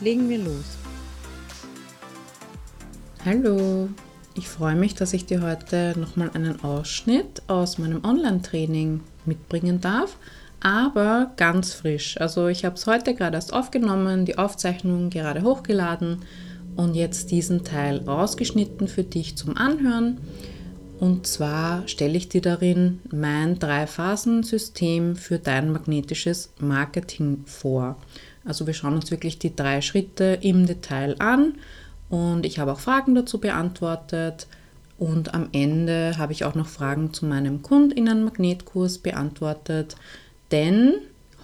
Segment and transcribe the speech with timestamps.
[0.00, 0.78] Legen wir los.
[3.22, 3.90] Hallo,
[4.34, 10.16] ich freue mich, dass ich dir heute nochmal einen Ausschnitt aus meinem Online-Training mitbringen darf,
[10.60, 12.18] aber ganz frisch.
[12.18, 16.20] Also ich habe es heute gerade erst aufgenommen, die Aufzeichnung gerade hochgeladen
[16.76, 20.16] und jetzt diesen Teil rausgeschnitten für dich zum Anhören.
[20.98, 27.96] Und zwar stelle ich dir darin mein Drei-Phasen-System für dein magnetisches Marketing vor.
[28.50, 31.54] Also wir schauen uns wirklich die drei Schritte im Detail an
[32.08, 34.48] und ich habe auch Fragen dazu beantwortet.
[34.98, 39.94] Und am Ende habe ich auch noch Fragen zu meinem Kundinnen-Magnetkurs beantwortet.
[40.50, 40.94] Denn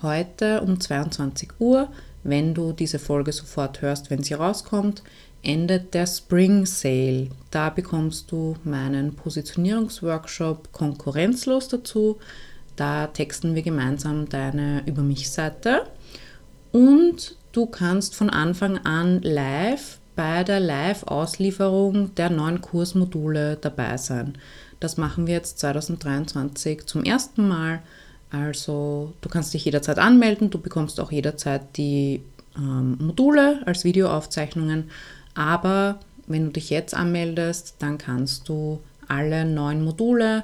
[0.03, 1.93] heute um 22 Uhr,
[2.25, 5.05] wenn du diese Folge sofort hörst, wenn sie rauskommt,
[5.45, 7.29] endet der Spring Sale.
[7.53, 12.19] Da bekommst du meinen Positionierungsworkshop konkurrenzlos dazu.
[12.75, 15.85] Da texten wir gemeinsam deine Über mich Seite
[16.77, 24.39] und du kannst von Anfang an live bei der Live-Auslieferung der neuen Kursmodule dabei sein.
[24.81, 27.81] Das machen wir jetzt 2023 zum ersten Mal.
[28.31, 32.23] Also du kannst dich jederzeit anmelden, du bekommst auch jederzeit die
[32.57, 34.91] ähm, Module als Videoaufzeichnungen
[35.37, 40.43] aber wenn du dich jetzt anmeldest, dann kannst du alle neun Module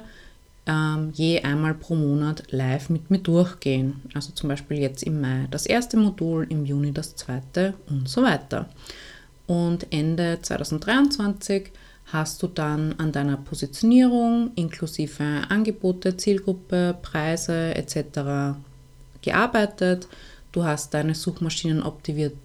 [0.65, 4.01] ähm, je einmal pro Monat live mit mir durchgehen.
[4.13, 8.23] Also zum Beispiel jetzt im Mai das erste Modul, im Juni das zweite und so
[8.23, 8.69] weiter.
[9.45, 11.71] Und Ende 2023
[12.05, 18.55] hast du dann an deiner Positionierung inklusive Angebote, Zielgruppe, Preise etc.
[19.21, 20.07] gearbeitet.
[20.51, 22.35] Du hast deine Suchmaschinen optimiert,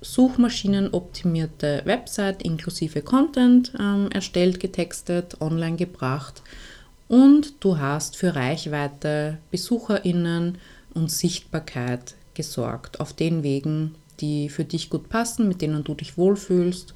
[0.00, 6.42] suchmaschinenoptimierte Website inklusive Content ähm, erstellt, getextet, online gebracht
[7.08, 10.58] und du hast für Reichweite, Besucherinnen
[10.94, 16.18] und Sichtbarkeit gesorgt auf den Wegen, die für dich gut passen, mit denen du dich
[16.18, 16.94] wohlfühlst.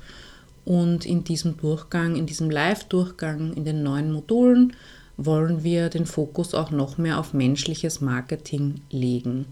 [0.64, 4.76] Und in diesem Durchgang, in diesem Live-Durchgang, in den neuen Modulen,
[5.16, 9.46] wollen wir den Fokus auch noch mehr auf menschliches Marketing legen.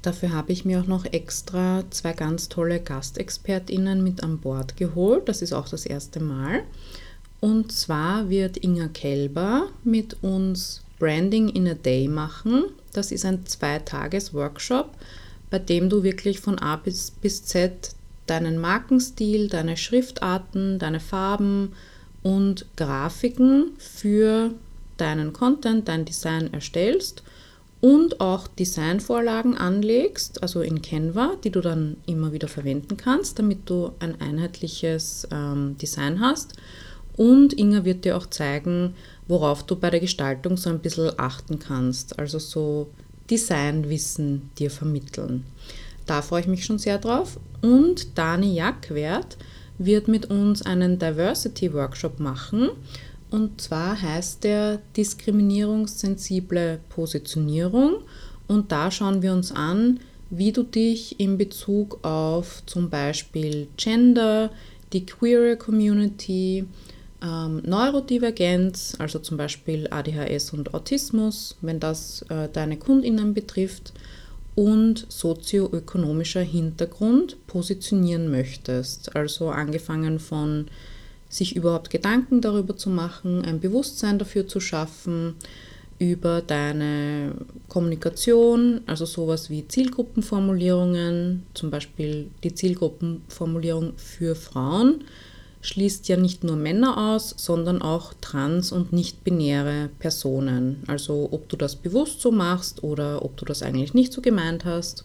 [0.00, 5.28] Dafür habe ich mir auch noch extra zwei ganz tolle Gastexpertinnen mit an Bord geholt.
[5.28, 6.62] Das ist auch das erste Mal.
[7.42, 12.66] Und zwar wird Inga Kelber mit uns Branding in a Day machen.
[12.92, 14.92] Das ist ein Zweitages-Workshop,
[15.50, 17.96] bei dem du wirklich von A bis, bis Z
[18.28, 21.72] deinen Markenstil, deine Schriftarten, deine Farben
[22.22, 24.52] und Grafiken für
[24.96, 27.24] deinen Content, dein Design erstellst
[27.80, 33.68] und auch Designvorlagen anlegst, also in Canva, die du dann immer wieder verwenden kannst, damit
[33.68, 36.54] du ein einheitliches ähm, Design hast.
[37.16, 38.94] Und Inga wird dir auch zeigen,
[39.28, 42.88] worauf du bei der Gestaltung so ein bisschen achten kannst, also so
[43.30, 45.44] Designwissen dir vermitteln.
[46.06, 47.38] Da freue ich mich schon sehr drauf.
[47.60, 49.36] Und Dani Jackwert
[49.78, 52.70] wird mit uns einen Diversity Workshop machen
[53.32, 58.02] und zwar heißt der diskriminierungssensible Positionierung.
[58.46, 64.50] Und da schauen wir uns an, wie du dich in Bezug auf zum Beispiel Gender,
[64.92, 66.66] die Queer Community,
[67.22, 73.92] ähm, Neurodivergenz, also zum Beispiel ADHS und Autismus, wenn das äh, deine Kundinnen betrifft,
[74.54, 79.16] und sozioökonomischer Hintergrund positionieren möchtest.
[79.16, 80.66] Also angefangen von
[81.28, 85.36] sich überhaupt Gedanken darüber zu machen, ein Bewusstsein dafür zu schaffen,
[85.98, 87.32] über deine
[87.68, 95.04] Kommunikation, also sowas wie Zielgruppenformulierungen, zum Beispiel die Zielgruppenformulierung für Frauen,
[95.62, 100.82] schließt ja nicht nur Männer aus, sondern auch trans- und nicht-binäre Personen.
[100.88, 104.64] Also ob du das bewusst so machst oder ob du das eigentlich nicht so gemeint
[104.64, 105.04] hast.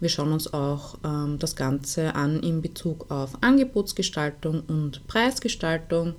[0.00, 6.14] Wir schauen uns auch ähm, das Ganze an in Bezug auf Angebotsgestaltung und Preisgestaltung,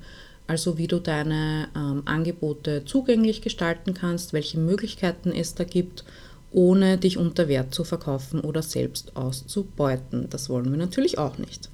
[0.47, 6.05] also wie du deine ähm, Angebote zugänglich gestalten kannst, welche Möglichkeiten es da gibt,
[6.51, 10.27] ohne dich unter Wert zu verkaufen oder selbst auszubeuten.
[10.29, 11.69] Das wollen wir natürlich auch nicht.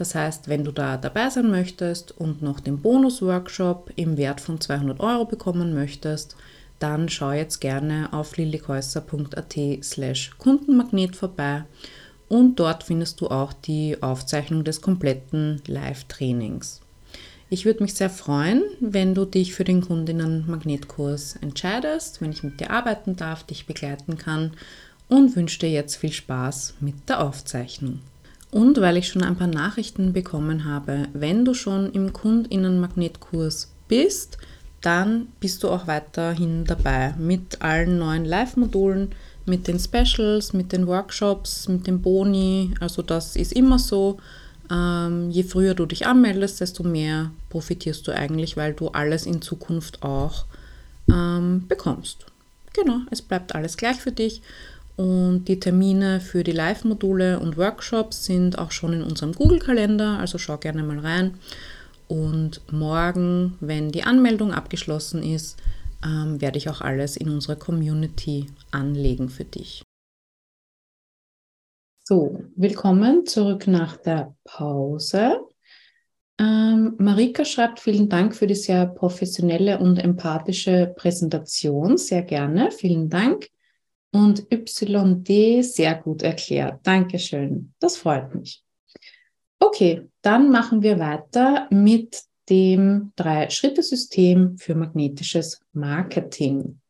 [0.00, 4.58] Das heißt, wenn du da dabei sein möchtest und noch den Bonus-Workshop im Wert von
[4.58, 6.36] 200 Euro bekommen möchtest,
[6.78, 11.64] dann schau jetzt gerne auf lillikäusser.at slash Kundenmagnet vorbei
[12.30, 16.80] und dort findest du auch die Aufzeichnung des kompletten Live-Trainings.
[17.50, 22.58] Ich würde mich sehr freuen, wenn du dich für den Kundinnen-Magnetkurs entscheidest, wenn ich mit
[22.58, 24.52] dir arbeiten darf, dich begleiten kann
[25.10, 28.00] und wünsche dir jetzt viel Spaß mit der Aufzeichnung.
[28.50, 34.38] Und weil ich schon ein paar Nachrichten bekommen habe, wenn du schon im Kundinnen-Magnetkurs bist,
[34.80, 39.12] dann bist du auch weiterhin dabei mit allen neuen Live-Modulen,
[39.46, 42.74] mit den Specials, mit den Workshops, mit den Boni.
[42.80, 44.18] Also das ist immer so.
[44.70, 49.42] Ähm, je früher du dich anmeldest, desto mehr profitierst du eigentlich, weil du alles in
[49.42, 50.44] Zukunft auch
[51.10, 52.26] ähm, bekommst.
[52.72, 54.42] Genau, es bleibt alles gleich für dich.
[55.00, 60.36] Und die Termine für die Live-Module und Workshops sind auch schon in unserem Google-Kalender, also
[60.36, 61.38] schau gerne mal rein.
[62.06, 65.56] Und morgen, wenn die Anmeldung abgeschlossen ist,
[66.04, 69.82] ähm, werde ich auch alles in unserer Community anlegen für dich.
[72.04, 75.40] So, willkommen zurück nach der Pause.
[76.38, 81.96] Ähm, Marika schreibt, vielen Dank für die sehr professionelle und empathische Präsentation.
[81.96, 83.48] Sehr gerne, vielen Dank.
[84.12, 86.80] Und YD sehr gut erklärt.
[86.82, 87.74] Dankeschön.
[87.78, 88.62] Das freut mich.
[89.60, 96.80] Okay, dann machen wir weiter mit dem Drei-Schritte-System für magnetisches Marketing.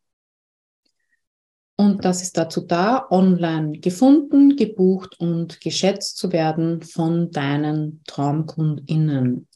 [1.77, 9.49] Und das ist dazu da, online gefunden, gebucht und geschätzt zu werden von deinen TraumkundInnen.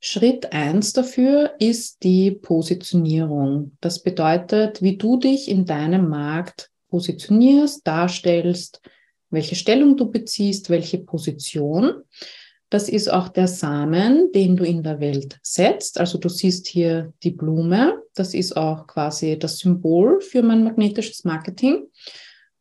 [0.00, 3.76] Schritt eins dafür ist die Positionierung.
[3.80, 8.80] Das bedeutet, wie du dich in deinem Markt positionierst, darstellst,
[9.28, 12.02] welche Stellung du beziehst, welche Position.
[12.70, 16.00] Das ist auch der Samen, den du in der Welt setzt.
[16.00, 18.02] Also du siehst hier die Blume.
[18.14, 21.88] Das ist auch quasi das Symbol für mein magnetisches Marketing.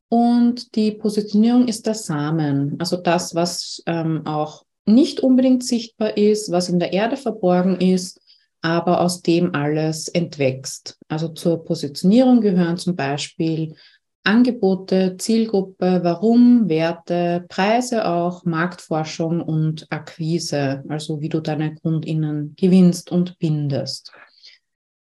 [0.10, 6.52] Und die Positionierung ist der Samen, also das, was ähm, auch nicht unbedingt sichtbar ist,
[6.52, 8.22] was in der Erde verborgen ist,
[8.62, 10.98] aber aus dem alles entwächst.
[11.08, 13.76] Also zur Positionierung gehören zum Beispiel
[14.24, 23.12] Angebote, Zielgruppe, Warum, Werte, Preise auch, Marktforschung und Akquise, also wie du deine Kundinnen gewinnst
[23.12, 24.12] und bindest.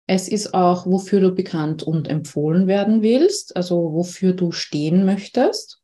[0.08, 5.80] Es ist auch, wofür du bekannt und empfohlen werden willst, also wofür du stehen möchtest.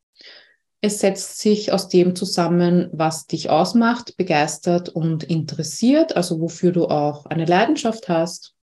[0.81, 6.85] Es setzt sich aus dem zusammen, was dich ausmacht, begeistert und interessiert, also wofür du
[6.85, 8.55] auch eine Leidenschaft hast.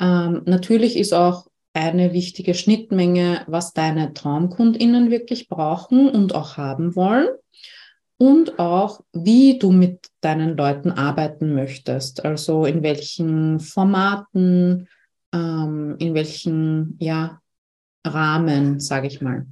[0.00, 6.96] Ähm, natürlich ist auch eine wichtige Schnittmenge, was deine Traumkundinnen wirklich brauchen und auch haben
[6.96, 7.28] wollen.
[8.20, 12.24] Und auch, wie du mit deinen Leuten arbeiten möchtest.
[12.24, 14.88] Also in welchen Formaten,
[15.32, 17.40] ähm, in welchen ja,
[18.04, 19.46] Rahmen, sage ich mal.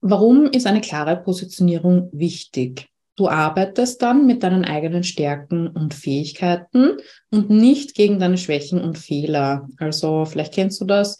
[0.00, 2.88] Warum ist eine klare Positionierung wichtig?
[3.16, 6.96] Du arbeitest dann mit deinen eigenen Stärken und Fähigkeiten
[7.30, 9.68] und nicht gegen deine Schwächen und Fehler.
[9.78, 11.18] Also vielleicht kennst du das,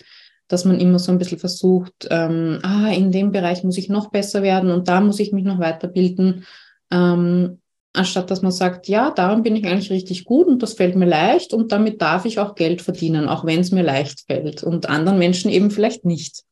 [0.49, 4.11] dass man immer so ein bisschen versucht, ähm, ah, in dem Bereich muss ich noch
[4.11, 6.47] besser werden und da muss ich mich noch weiterbilden.
[6.91, 7.61] Ähm,
[7.93, 11.07] anstatt dass man sagt, ja, darum bin ich eigentlich richtig gut und das fällt mir
[11.07, 14.89] leicht und damit darf ich auch Geld verdienen, auch wenn es mir leicht fällt und
[14.89, 16.45] anderen Menschen eben vielleicht nicht.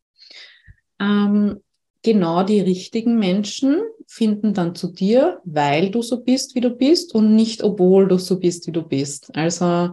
[1.01, 1.61] Ähm,
[2.09, 7.15] genau die richtigen Menschen finden dann zu dir, weil du so bist, wie du bist
[7.15, 9.37] und nicht, obwohl du so bist, wie du bist.
[9.37, 9.93] Also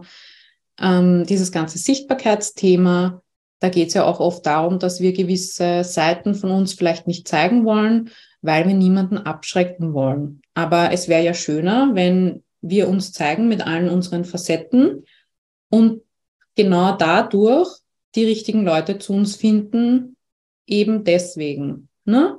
[0.80, 3.22] ähm, dieses ganze Sichtbarkeitsthema,
[3.60, 7.28] da geht es ja auch oft darum, dass wir gewisse Seiten von uns vielleicht nicht
[7.28, 8.08] zeigen wollen,
[8.40, 10.40] weil wir niemanden abschrecken wollen.
[10.54, 15.04] Aber es wäre ja schöner, wenn wir uns zeigen mit allen unseren Facetten
[15.68, 16.00] und
[16.54, 17.68] genau dadurch
[18.14, 20.16] die richtigen Leute zu uns finden,
[20.66, 21.90] eben deswegen.
[22.06, 22.38] Ne?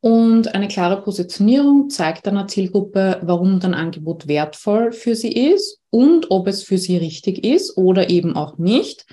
[0.00, 6.30] Und eine klare Positionierung zeigt einer Zielgruppe, warum dein Angebot wertvoll für sie ist und
[6.30, 9.04] ob es für sie richtig ist oder eben auch nicht.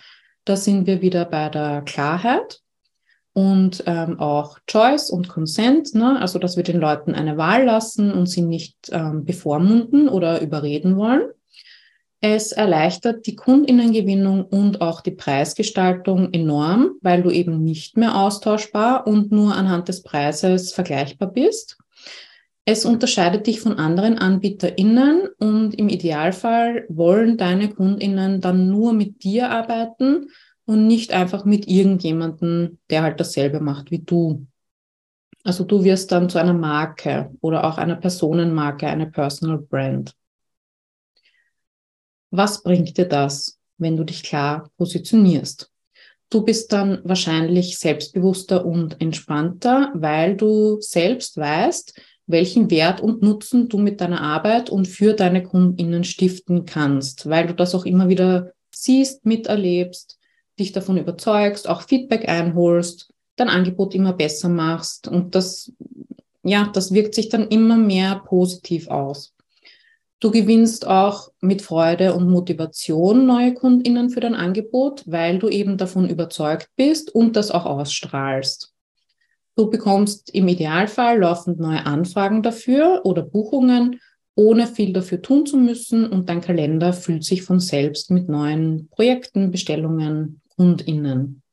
[0.46, 2.62] Da sind wir wieder bei der Klarheit
[3.34, 6.20] und ähm, auch Choice und Consent, ne?
[6.22, 10.96] also dass wir den Leuten eine Wahl lassen und sie nicht ähm, bevormunden oder überreden
[10.96, 11.30] wollen.
[12.20, 19.06] Es erleichtert die Kundinnengewinnung und auch die Preisgestaltung enorm, weil du eben nicht mehr austauschbar
[19.06, 21.78] und nur anhand des Preises vergleichbar bist.
[22.66, 29.24] Es unterscheidet dich von anderen AnbieterInnen und im Idealfall wollen deine KundInnen dann nur mit
[29.24, 30.28] dir arbeiten
[30.66, 34.46] und nicht einfach mit irgendjemandem, der halt dasselbe macht wie du.
[35.44, 40.14] Also du wirst dann zu einer Marke oder auch einer Personenmarke, eine Personal Brand.
[42.32, 45.72] Was bringt dir das, wenn du dich klar positionierst?
[46.30, 53.70] Du bist dann wahrscheinlich selbstbewusster und entspannter, weil du selbst weißt, welchen Wert und Nutzen
[53.70, 58.10] du mit deiner Arbeit und für deine KundInnen stiften kannst, weil du das auch immer
[58.10, 60.20] wieder siehst, miterlebst,
[60.60, 65.72] dich davon überzeugst, auch Feedback einholst, dein Angebot immer besser machst und das,
[66.44, 69.34] ja, das wirkt sich dann immer mehr positiv aus.
[70.20, 75.78] Du gewinnst auch mit Freude und Motivation neue KundInnen für dein Angebot, weil du eben
[75.78, 78.74] davon überzeugt bist und das auch ausstrahlst.
[79.56, 84.00] Du bekommst im Idealfall laufend neue Anfragen dafür oder Buchungen,
[84.36, 88.88] ohne viel dafür tun zu müssen und dein Kalender füllt sich von selbst mit neuen
[88.90, 91.44] Projekten, Bestellungen, KundInnen.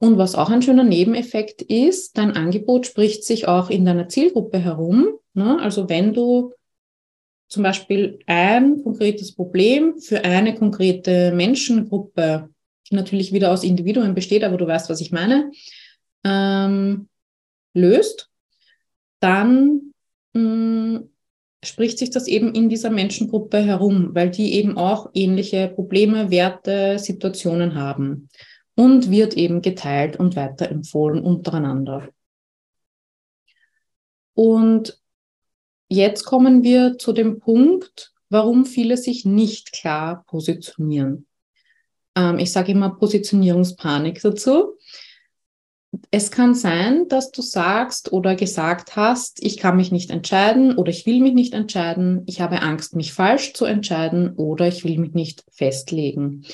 [0.00, 4.58] Und was auch ein schöner Nebeneffekt ist, dein Angebot spricht sich auch in deiner Zielgruppe
[4.58, 5.08] herum.
[5.34, 5.58] Ne?
[5.60, 6.52] Also wenn du
[7.48, 12.50] zum Beispiel ein konkretes Problem für eine konkrete Menschengruppe,
[12.90, 15.50] die natürlich wieder aus Individuen besteht, aber du weißt, was ich meine,
[16.24, 17.08] ähm,
[17.74, 18.30] löst,
[19.20, 19.92] dann
[20.34, 21.10] mh, mm,
[21.64, 26.98] spricht sich das eben in dieser Menschengruppe herum, weil die eben auch ähnliche Probleme, Werte,
[26.98, 28.28] Situationen haben
[28.76, 32.08] und wird eben geteilt und weiterempfohlen untereinander.
[34.34, 35.00] Und
[35.88, 41.26] Jetzt kommen wir zu dem Punkt, warum viele sich nicht klar positionieren.
[42.14, 44.76] Ähm, ich sage immer Positionierungspanik dazu.
[46.10, 50.90] Es kann sein, dass du sagst oder gesagt hast, ich kann mich nicht entscheiden oder
[50.90, 54.98] ich will mich nicht entscheiden, ich habe Angst, mich falsch zu entscheiden oder ich will
[54.98, 56.44] mich nicht festlegen.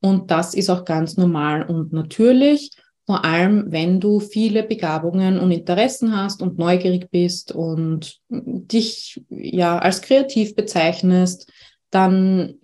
[0.00, 2.72] Und das ist auch ganz normal und natürlich
[3.10, 9.80] vor allem, wenn du viele Begabungen und Interessen hast und neugierig bist und dich ja
[9.80, 11.50] als kreativ bezeichnest,
[11.90, 12.54] dann,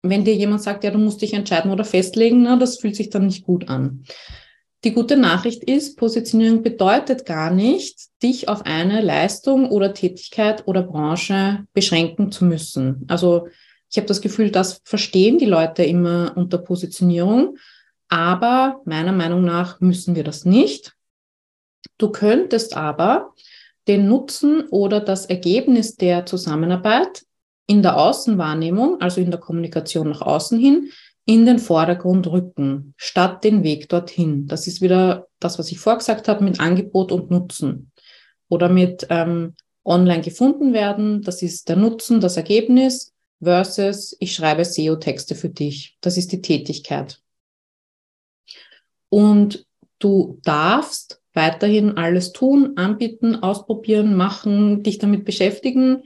[0.00, 3.10] wenn dir jemand sagt, ja, du musst dich entscheiden oder festlegen, na, das fühlt sich
[3.10, 4.04] dann nicht gut an.
[4.84, 10.82] Die gute Nachricht ist, Positionierung bedeutet gar nicht, dich auf eine Leistung oder Tätigkeit oder
[10.82, 13.04] Branche beschränken zu müssen.
[13.06, 13.48] Also
[13.90, 17.58] ich habe das Gefühl, das verstehen die Leute immer unter Positionierung.
[18.12, 20.94] Aber meiner Meinung nach müssen wir das nicht.
[21.96, 23.32] Du könntest aber
[23.88, 27.24] den Nutzen oder das Ergebnis der Zusammenarbeit
[27.66, 30.90] in der Außenwahrnehmung, also in der Kommunikation nach außen hin,
[31.24, 34.46] in den Vordergrund rücken, statt den Weg dorthin.
[34.46, 37.92] Das ist wieder das, was ich vorgesagt habe mit Angebot und Nutzen
[38.50, 39.54] oder mit ähm,
[39.86, 41.22] online gefunden werden.
[41.22, 45.96] Das ist der Nutzen, das Ergebnis versus ich schreibe SEO-Texte für dich.
[46.02, 47.21] Das ist die Tätigkeit.
[49.12, 49.66] Und
[49.98, 56.04] du darfst weiterhin alles tun, anbieten, ausprobieren, machen, dich damit beschäftigen.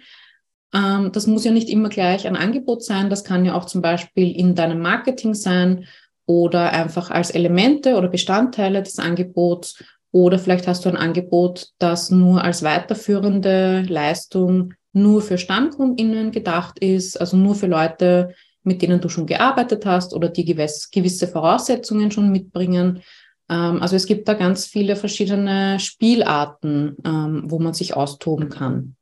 [0.75, 3.09] Ähm, das muss ja nicht immer gleich ein Angebot sein.
[3.09, 5.87] Das kann ja auch zum Beispiel in deinem Marketing sein
[6.27, 9.85] oder einfach als Elemente oder Bestandteile des Angebots.
[10.11, 16.81] Oder vielleicht hast du ein Angebot, das nur als weiterführende Leistung nur für StammkundInnen gedacht
[16.81, 18.35] ist, also nur für Leute,
[18.67, 23.03] mit denen du schon gearbeitet hast oder die gewisse Voraussetzungen schon mitbringen.
[23.49, 28.97] Ähm, also es gibt da ganz viele verschiedene Spielarten, ähm, wo man sich austoben kann.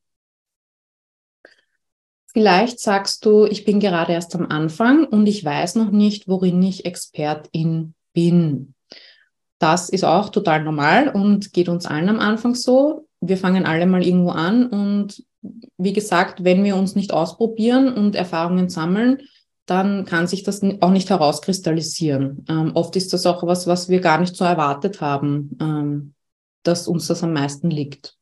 [2.33, 6.63] Vielleicht sagst du, ich bin gerade erst am Anfang und ich weiß noch nicht, worin
[6.63, 8.75] ich Expertin bin.
[9.59, 13.07] Das ist auch total normal und geht uns allen am Anfang so.
[13.21, 15.25] Wir fangen alle mal irgendwo an und
[15.79, 19.23] wie gesagt, wenn wir uns nicht ausprobieren und Erfahrungen sammeln,
[19.67, 22.45] dann kann sich das auch nicht herauskristallisieren.
[22.49, 26.15] Ähm, oft ist das auch was, was wir gar nicht so erwartet haben, ähm,
[26.63, 28.17] dass uns das am meisten liegt.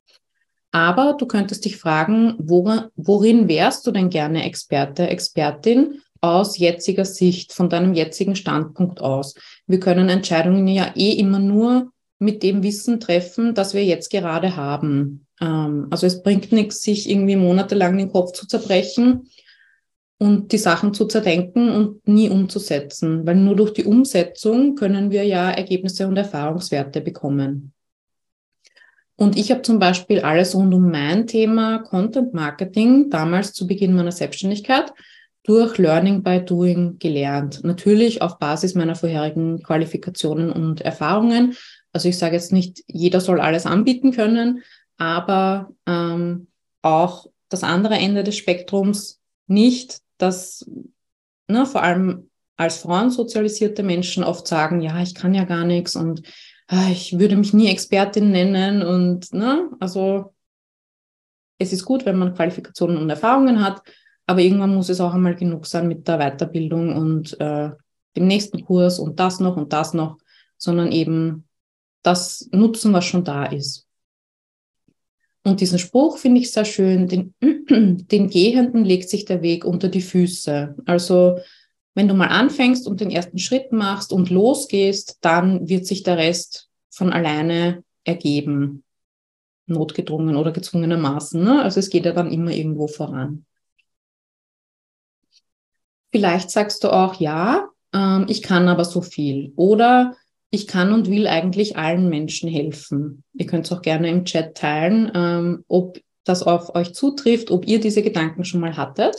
[0.71, 7.53] Aber du könntest dich fragen, worin, wärst du denn gerne Experte, Expertin aus jetziger Sicht,
[7.53, 9.35] von deinem jetzigen Standpunkt aus?
[9.67, 14.57] Wir können Entscheidungen ja eh immer nur mit dem Wissen treffen, das wir jetzt gerade
[14.57, 15.27] haben.
[15.41, 19.29] Ähm, also es bringt nichts, sich irgendwie monatelang den Kopf zu zerbrechen
[20.23, 25.25] und die Sachen zu zerdenken und nie umzusetzen, weil nur durch die Umsetzung können wir
[25.25, 27.73] ja Ergebnisse und Erfahrungswerte bekommen.
[29.17, 33.97] Und ich habe zum Beispiel alles rund um mein Thema Content Marketing damals zu Beginn
[33.97, 34.93] meiner Selbstständigkeit
[35.43, 37.65] durch Learning by Doing gelernt.
[37.65, 41.57] Natürlich auf Basis meiner vorherigen Qualifikationen und Erfahrungen.
[41.93, 44.63] Also ich sage jetzt nicht, jeder soll alles anbieten können,
[44.99, 46.47] aber ähm,
[46.81, 50.65] auch das andere Ende des Spektrums nicht dass
[51.49, 55.97] ne, vor allem als Frauen sozialisierte Menschen oft sagen, ja, ich kann ja gar nichts
[55.97, 56.23] und
[56.69, 60.35] ah, ich würde mich nie Expertin nennen und ne, also
[61.59, 63.83] es ist gut, wenn man Qualifikationen und Erfahrungen hat,
[64.27, 67.71] aber irgendwann muss es auch einmal genug sein mit der Weiterbildung und äh,
[68.17, 70.19] dem nächsten Kurs und das noch und das noch,
[70.57, 71.49] sondern eben
[72.03, 73.87] das nutzen, was schon da ist.
[75.45, 79.89] Und diesen Spruch finde ich sehr schön, den, den Gehenden legt sich der Weg unter
[79.89, 80.77] die Füße.
[80.87, 81.39] Also
[81.95, 86.17] wenn du mal anfängst und den ersten Schritt machst und losgehst, dann wird sich der
[86.17, 88.85] Rest von alleine ergeben.
[89.67, 91.43] Notgedrungen oder gezwungenermaßen.
[91.43, 91.63] Ne?
[91.63, 93.45] Also es geht ja dann immer irgendwo voran.
[96.11, 99.53] Vielleicht sagst du auch, ja, ähm, ich kann aber so viel.
[99.57, 100.17] Oder
[100.55, 103.25] ich kann und will eigentlich allen Menschen helfen.
[103.33, 107.67] Ihr könnt es auch gerne im Chat teilen, ähm, ob das auf euch zutrifft, ob
[107.67, 109.17] ihr diese Gedanken schon mal hattet.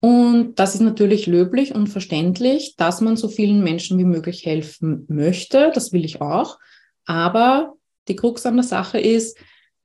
[0.00, 5.04] Und das ist natürlich löblich und verständlich, dass man so vielen Menschen wie möglich helfen
[5.08, 5.70] möchte.
[5.74, 6.58] Das will ich auch.
[7.04, 7.74] Aber
[8.08, 9.36] die Krux an der Sache ist,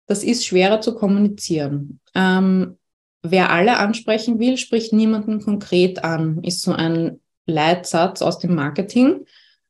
[0.08, 2.00] das ist schwerer zu kommunizieren.
[2.16, 2.78] Ähm,
[3.24, 9.26] wer alle ansprechen will, spricht niemanden konkret an, ist so ein Leitsatz aus dem Marketing.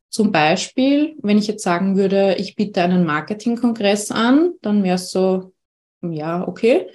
[0.09, 5.11] Zum Beispiel, wenn ich jetzt sagen würde, ich biete einen Marketingkongress an, dann wäre es
[5.11, 5.53] so,
[6.01, 6.89] ja, okay.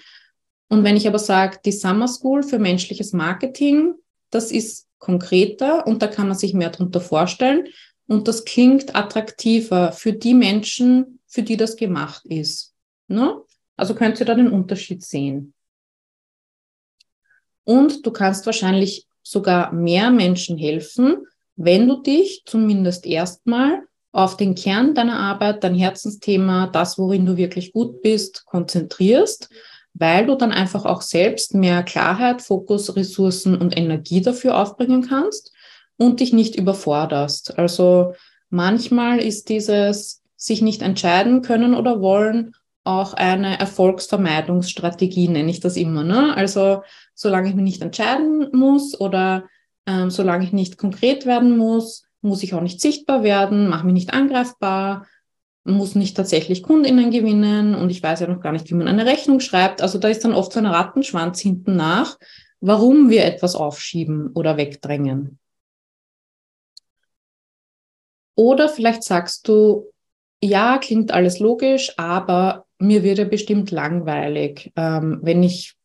[0.68, 3.94] Und wenn ich aber sage, die Summer School für menschliches Marketing,
[4.30, 7.68] das ist konkreter und da kann man sich mehr darunter vorstellen
[8.06, 12.75] und das klingt attraktiver für die Menschen, für die das gemacht ist.
[13.06, 13.40] Ne?
[13.76, 15.54] Also könnt ihr da den Unterschied sehen.
[17.64, 23.82] Und du kannst wahrscheinlich sogar mehr Menschen helfen, wenn du dich zumindest erstmal
[24.12, 29.49] auf den Kern deiner Arbeit, dein Herzensthema, das, worin du wirklich gut bist, konzentrierst,
[29.94, 35.52] weil du dann einfach auch selbst mehr Klarheit, Fokus, Ressourcen und Energie dafür aufbringen kannst
[35.96, 37.58] und dich nicht überforderst.
[37.58, 38.14] Also
[38.50, 45.76] manchmal ist dieses sich nicht entscheiden können oder wollen auch eine Erfolgsvermeidungsstrategie, nenne ich das
[45.76, 46.04] immer.
[46.04, 46.37] Ne?
[46.37, 46.82] Also
[47.14, 49.44] solange ich mich nicht entscheiden muss oder
[49.87, 53.95] ähm, solange ich nicht konkret werden muss, muss ich auch nicht sichtbar werden, mache mich
[53.95, 55.07] nicht angreifbar,
[55.64, 59.06] muss nicht tatsächlich Kundinnen gewinnen und ich weiß ja noch gar nicht, wie man eine
[59.06, 59.82] Rechnung schreibt.
[59.82, 62.19] Also da ist dann oft so ein Rattenschwanz hinten nach,
[62.61, 65.39] warum wir etwas aufschieben oder wegdrängen.
[68.37, 69.91] Oder vielleicht sagst du,
[70.43, 75.76] ja, klingt alles logisch, aber mir wird ja bestimmt langweilig, ähm, wenn ich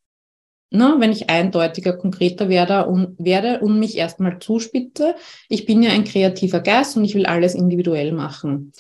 [0.71, 5.15] ne, wenn ich eindeutiger, konkreter werde und, werde und mich erstmal zuspitze.
[5.47, 8.73] Ich bin ja ein kreativer Geist und ich will alles individuell machen.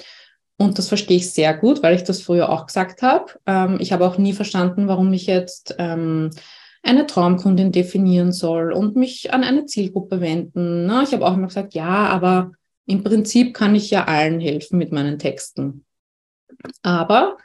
[0.57, 3.33] Und das verstehe ich sehr gut, weil ich das früher auch gesagt habe.
[3.45, 6.31] Ähm, ich habe auch nie verstanden, warum ich jetzt ähm,
[6.83, 10.85] eine Traumkundin definieren soll und mich an eine Zielgruppe wenden.
[10.85, 11.03] Ne?
[11.03, 12.51] Ich habe auch immer gesagt, ja, aber
[12.85, 15.85] im Prinzip kann ich ja allen helfen mit meinen Texten.
[16.81, 17.37] Aber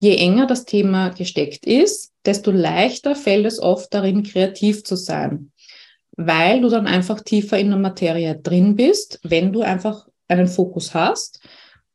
[0.00, 5.52] je enger das Thema gesteckt ist, desto leichter fällt es oft darin, kreativ zu sein,
[6.16, 10.94] weil du dann einfach tiefer in der Materie drin bist, wenn du einfach einen Fokus
[10.94, 11.40] hast.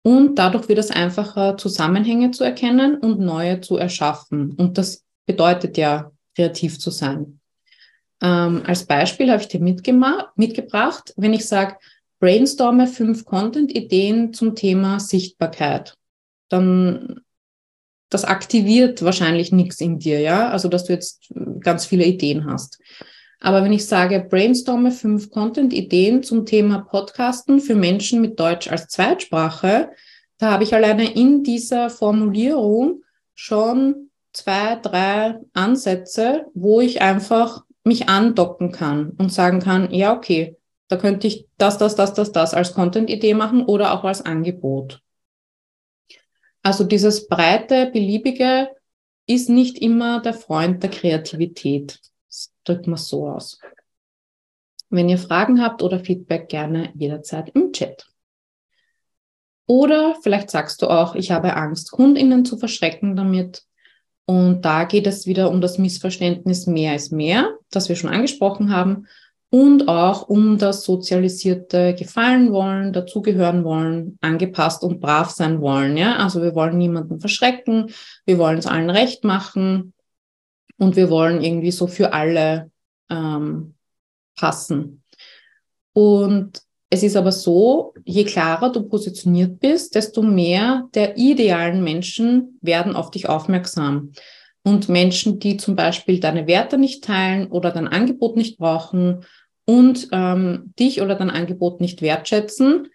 [0.01, 4.51] Und dadurch wird es einfacher, Zusammenhänge zu erkennen und neue zu erschaffen.
[4.51, 7.39] Und das bedeutet ja, kreativ zu sein.
[8.21, 11.77] Ähm, als Beispiel habe ich dir mitgebracht, wenn ich sage,
[12.19, 15.95] brainstorme fünf Content-Ideen zum Thema Sichtbarkeit.
[16.49, 17.21] Dann
[18.13, 20.49] das aktiviert wahrscheinlich nichts in dir, ja.
[20.49, 22.79] Also, dass du jetzt ganz viele Ideen hast.
[23.39, 28.87] Aber wenn ich sage, brainstorme fünf Content-Ideen zum Thema Podcasten für Menschen mit Deutsch als
[28.87, 29.89] Zweitsprache,
[30.37, 33.03] da habe ich alleine in dieser Formulierung
[33.35, 40.55] schon zwei, drei Ansätze, wo ich einfach mich andocken kann und sagen kann, ja, okay,
[40.87, 45.01] da könnte ich das, das, das, das, das als Content-Idee machen oder auch als Angebot.
[46.63, 48.69] Also dieses breite, beliebige
[49.27, 51.99] ist nicht immer der Freund der Kreativität.
[52.27, 53.59] Das drückt man so aus.
[54.89, 58.07] Wenn ihr Fragen habt oder Feedback, gerne jederzeit im Chat.
[59.65, 63.63] Oder vielleicht sagst du auch, ich habe Angst, Kundinnen zu verschrecken damit.
[64.25, 68.73] Und da geht es wieder um das Missverständnis mehr ist mehr, das wir schon angesprochen
[68.73, 69.07] haben
[69.53, 75.95] und auch um das sozialisierte Gefallen wollen, dazugehören wollen, angepasst und brav sein wollen.
[75.95, 76.15] Ja?
[76.15, 77.91] Also wir wollen niemanden verschrecken,
[78.25, 79.93] wir wollen es allen recht machen
[80.79, 82.71] und wir wollen irgendwie so für alle
[83.11, 83.75] ähm,
[84.35, 85.03] passen.
[85.93, 92.57] Und es ist aber so, je klarer du positioniert bist, desto mehr der idealen Menschen
[92.61, 94.13] werden auf dich aufmerksam.
[94.65, 99.23] Und Menschen, die zum Beispiel deine Werte nicht teilen oder dein Angebot nicht brauchen
[99.65, 102.87] und ähm, dich oder dein Angebot nicht wertschätzen,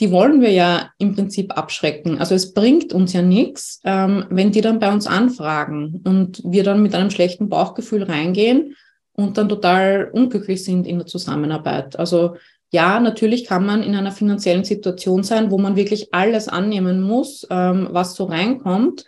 [0.00, 2.18] die wollen wir ja im Prinzip abschrecken.
[2.18, 6.64] Also es bringt uns ja nichts, ähm, wenn die dann bei uns anfragen und wir
[6.64, 8.76] dann mit einem schlechten Bauchgefühl reingehen
[9.12, 11.98] und dann total unglücklich sind in der Zusammenarbeit.
[11.98, 12.36] Also
[12.72, 17.46] ja, natürlich kann man in einer finanziellen Situation sein, wo man wirklich alles annehmen muss,
[17.50, 19.04] ähm, was so reinkommt.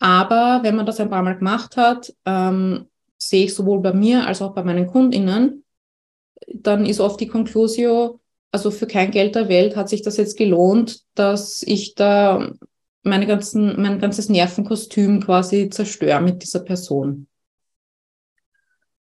[0.00, 2.86] Aber wenn man das ein paar Mal gemacht hat, ähm,
[3.18, 5.63] sehe ich sowohl bei mir als auch bei meinen KundInnen,
[6.52, 10.36] dann ist oft die Conclusio, also für kein Geld der Welt hat sich das jetzt
[10.36, 12.52] gelohnt, dass ich da
[13.02, 17.26] meine ganzen, mein ganzes Nervenkostüm quasi zerstöre mit dieser Person.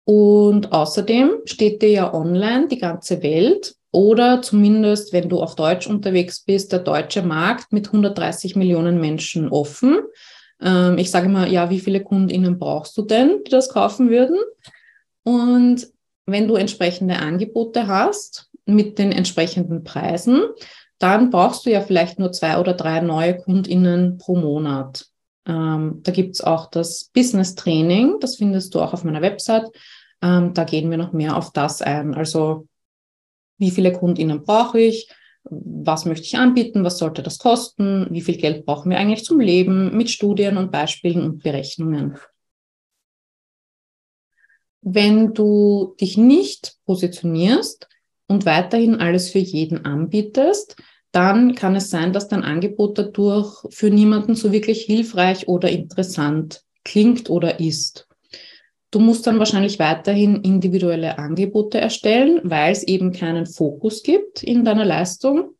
[0.04, 5.88] Und außerdem steht dir ja online die ganze Welt oder zumindest, wenn du auf Deutsch
[5.88, 10.00] unterwegs bist, der deutsche Markt mit 130 Millionen Menschen offen.
[10.62, 14.38] Ähm, ich sage mal, ja, wie viele KundInnen brauchst du denn, die das kaufen würden?
[15.23, 15.88] Und
[16.28, 20.44] wenn du entsprechende Angebote hast mit den entsprechenden Preisen,
[21.00, 25.08] dann brauchst du ja vielleicht nur zwei oder drei neue KundInnen pro Monat.
[25.48, 29.70] Ähm, da gibt's auch das Business Training, das findest du auch auf meiner Website.
[30.22, 32.13] Ähm, da gehen wir noch mehr auf das ein.
[32.13, 32.68] Also
[33.58, 35.10] wie viele KundInnen brauche ich?
[35.44, 36.84] Was möchte ich anbieten?
[36.84, 38.08] Was sollte das kosten?
[38.10, 39.96] Wie viel Geld brauchen wir eigentlich zum Leben?
[39.96, 42.18] Mit Studien und Beispielen und Berechnungen.
[44.89, 47.89] Wenn du dich nicht positionierst
[48.28, 50.78] und weiterhin alles für jeden anbietest,
[51.12, 56.63] dann kann es sein, dass dein Angebot dadurch für niemanden so wirklich hilfreich oder interessant
[56.86, 58.08] klingt oder ist.
[58.89, 64.63] Du musst dann wahrscheinlich weiterhin individuelle Angebote erstellen, weil es eben keinen Fokus gibt in
[64.63, 65.56] deiner Leistung.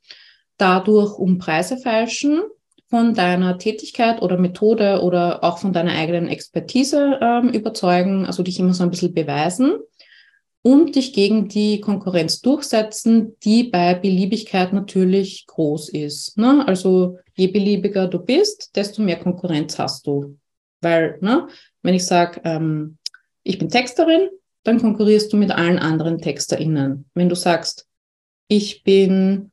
[0.56, 2.44] Dadurch um Preise feilschen,
[2.90, 8.60] von deiner Tätigkeit oder Methode oder auch von deiner eigenen Expertise ähm, überzeugen, also dich
[8.60, 9.74] immer so ein bisschen beweisen
[10.62, 16.38] und dich gegen die Konkurrenz durchsetzen, die bei Beliebigkeit natürlich groß ist.
[16.38, 16.66] Ne?
[16.68, 20.38] Also je beliebiger du bist, desto mehr Konkurrenz hast du.
[20.82, 21.48] Weil, ne,
[21.82, 22.98] wenn ich sage, ähm,
[23.44, 24.30] ich bin Texterin,
[24.64, 27.10] dann konkurrierst du mit allen anderen TexterInnen.
[27.14, 27.88] Wenn du sagst,
[28.50, 29.52] ich bin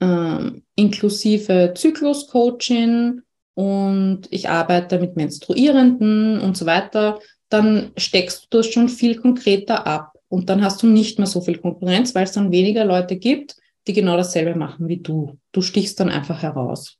[0.00, 3.22] ähm, inklusive Zyklus-Coaching
[3.54, 9.86] und ich arbeite mit Menstruierenden und so weiter, dann steckst du das schon viel konkreter
[9.86, 10.12] ab.
[10.28, 13.56] Und dann hast du nicht mehr so viel Konkurrenz, weil es dann weniger Leute gibt,
[13.86, 15.38] die genau dasselbe machen wie du.
[15.52, 16.98] Du stichst dann einfach heraus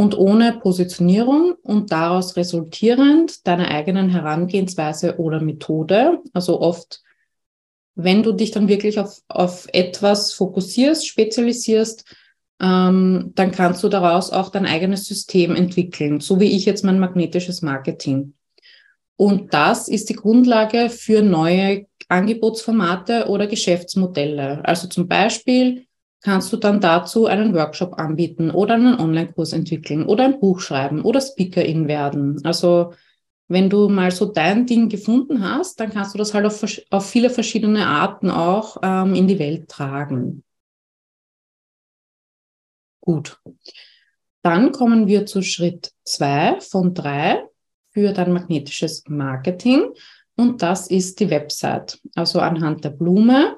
[0.00, 6.20] und ohne Positionierung und daraus resultierend deiner eigenen Herangehensweise oder Methode.
[6.32, 7.02] Also oft,
[7.94, 12.04] wenn du dich dann wirklich auf, auf etwas fokussierst, spezialisierst,
[12.60, 16.98] ähm, dann kannst du daraus auch dein eigenes System entwickeln, so wie ich jetzt mein
[16.98, 18.34] magnetisches Marketing.
[19.16, 24.60] Und das ist die Grundlage für neue Angebotsformate oder Geschäftsmodelle.
[24.64, 25.86] Also zum Beispiel
[26.22, 31.02] kannst du dann dazu einen Workshop anbieten oder einen Online-Kurs entwickeln oder ein Buch schreiben
[31.02, 32.40] oder Speakerin werden.
[32.44, 32.92] Also
[33.50, 37.10] wenn du mal so dein Ding gefunden hast, dann kannst du das halt auf, auf
[37.10, 40.44] viele verschiedene Arten auch ähm, in die Welt tragen.
[43.00, 43.40] Gut.
[44.42, 47.44] Dann kommen wir zu Schritt zwei von drei
[47.90, 49.94] für dein magnetisches Marketing.
[50.36, 52.00] Und das ist die Website.
[52.14, 53.56] Also anhand der Blume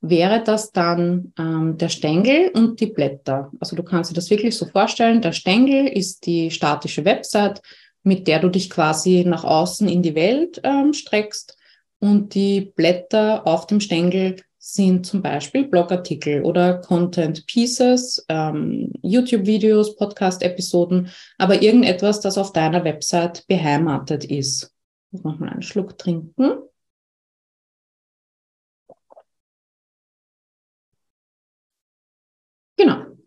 [0.00, 3.50] wäre das dann ähm, der Stängel und die Blätter.
[3.58, 5.20] Also du kannst dir das wirklich so vorstellen.
[5.20, 7.60] Der Stängel ist die statische Website,
[8.02, 11.56] mit der du dich quasi nach außen in die Welt ähm, streckst.
[11.98, 19.96] Und die Blätter auf dem Stängel sind zum Beispiel Blogartikel oder Content Pieces, ähm, YouTube-Videos,
[19.96, 24.72] Podcast-Episoden, aber irgendetwas, das auf deiner Website beheimatet ist.
[25.06, 26.58] Ich muss nochmal einen Schluck trinken.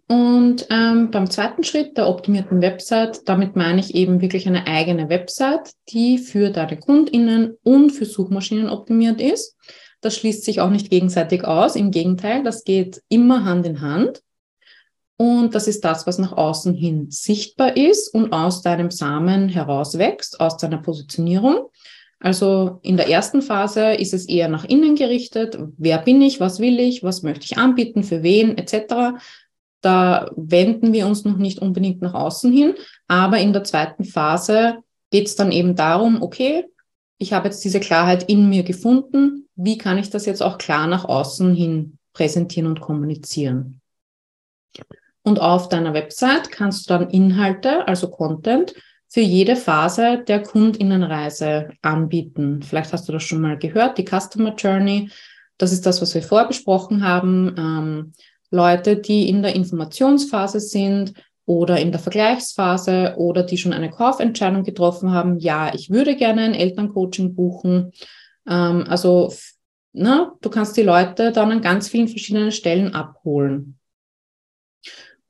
[0.08, 5.10] Und ähm, beim zweiten Schritt der optimierten Website, damit meine ich eben wirklich eine eigene
[5.10, 9.58] Website, die für deine KundInnen und für Suchmaschinen optimiert ist.
[10.02, 11.76] Das schließt sich auch nicht gegenseitig aus.
[11.76, 14.22] Im Gegenteil, das geht immer Hand in Hand.
[15.18, 20.40] Und das ist das, was nach außen hin sichtbar ist und aus deinem Samen herauswächst,
[20.40, 21.70] aus deiner Positionierung.
[22.20, 25.58] Also in der ersten Phase ist es eher nach innen gerichtet.
[25.78, 26.40] Wer bin ich?
[26.40, 27.02] Was will ich?
[27.02, 28.04] Was möchte ich anbieten?
[28.04, 28.58] Für wen?
[28.58, 29.18] Etc.
[29.86, 32.74] Da wenden wir uns noch nicht unbedingt nach außen hin.
[33.08, 34.80] Aber in der zweiten Phase
[35.12, 36.66] geht es dann eben darum, okay,
[37.20, 39.48] ich habe jetzt diese Klarheit in mir gefunden.
[39.56, 43.80] Wie kann ich das jetzt auch klar nach außen hin präsentieren und kommunizieren?
[45.22, 48.74] Und auf deiner Website kannst du dann Inhalte, also Content,
[49.08, 52.64] für jede Phase der Kundinnenreise anbieten.
[52.64, 55.12] Vielleicht hast du das schon mal gehört, die Customer Journey.
[55.60, 56.50] Das ist das, was wir vorher
[57.02, 57.56] haben.
[57.56, 58.14] Ähm,
[58.56, 61.14] Leute, die in der Informationsphase sind
[61.46, 66.42] oder in der Vergleichsphase oder die schon eine Kaufentscheidung getroffen haben, ja, ich würde gerne
[66.42, 67.92] ein Elterncoaching buchen.
[68.48, 69.32] Ähm, also
[69.94, 73.80] na, du kannst die Leute dann an ganz vielen verschiedenen Stellen abholen.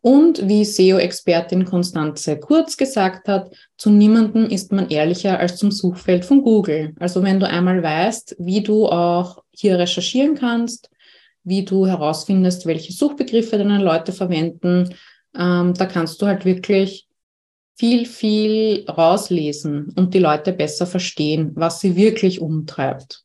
[0.01, 6.25] Und wie SEO-Expertin Konstanze Kurz gesagt hat, zu niemandem ist man ehrlicher als zum Suchfeld
[6.25, 6.93] von Google.
[6.99, 10.91] Also wenn du einmal weißt, wie du auch hier recherchieren kannst,
[11.45, 14.93] wie du herausfindest, welche Suchbegriffe deine Leute verwenden,
[15.37, 17.07] ähm, da kannst du halt wirklich
[17.77, 23.23] viel, viel rauslesen und die Leute besser verstehen, was sie wirklich umtreibt.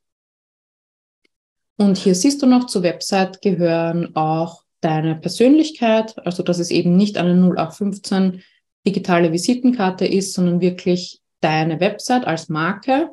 [1.76, 6.96] Und hier siehst du noch zur Website gehören auch deine Persönlichkeit, also dass es eben
[6.96, 8.42] nicht eine 0815
[8.86, 13.10] digitale Visitenkarte ist, sondern wirklich deine Website als Marke,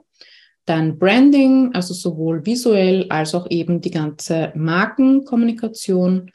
[0.67, 6.29] dein Branding, also sowohl visuell als auch eben die ganze Markenkommunikation,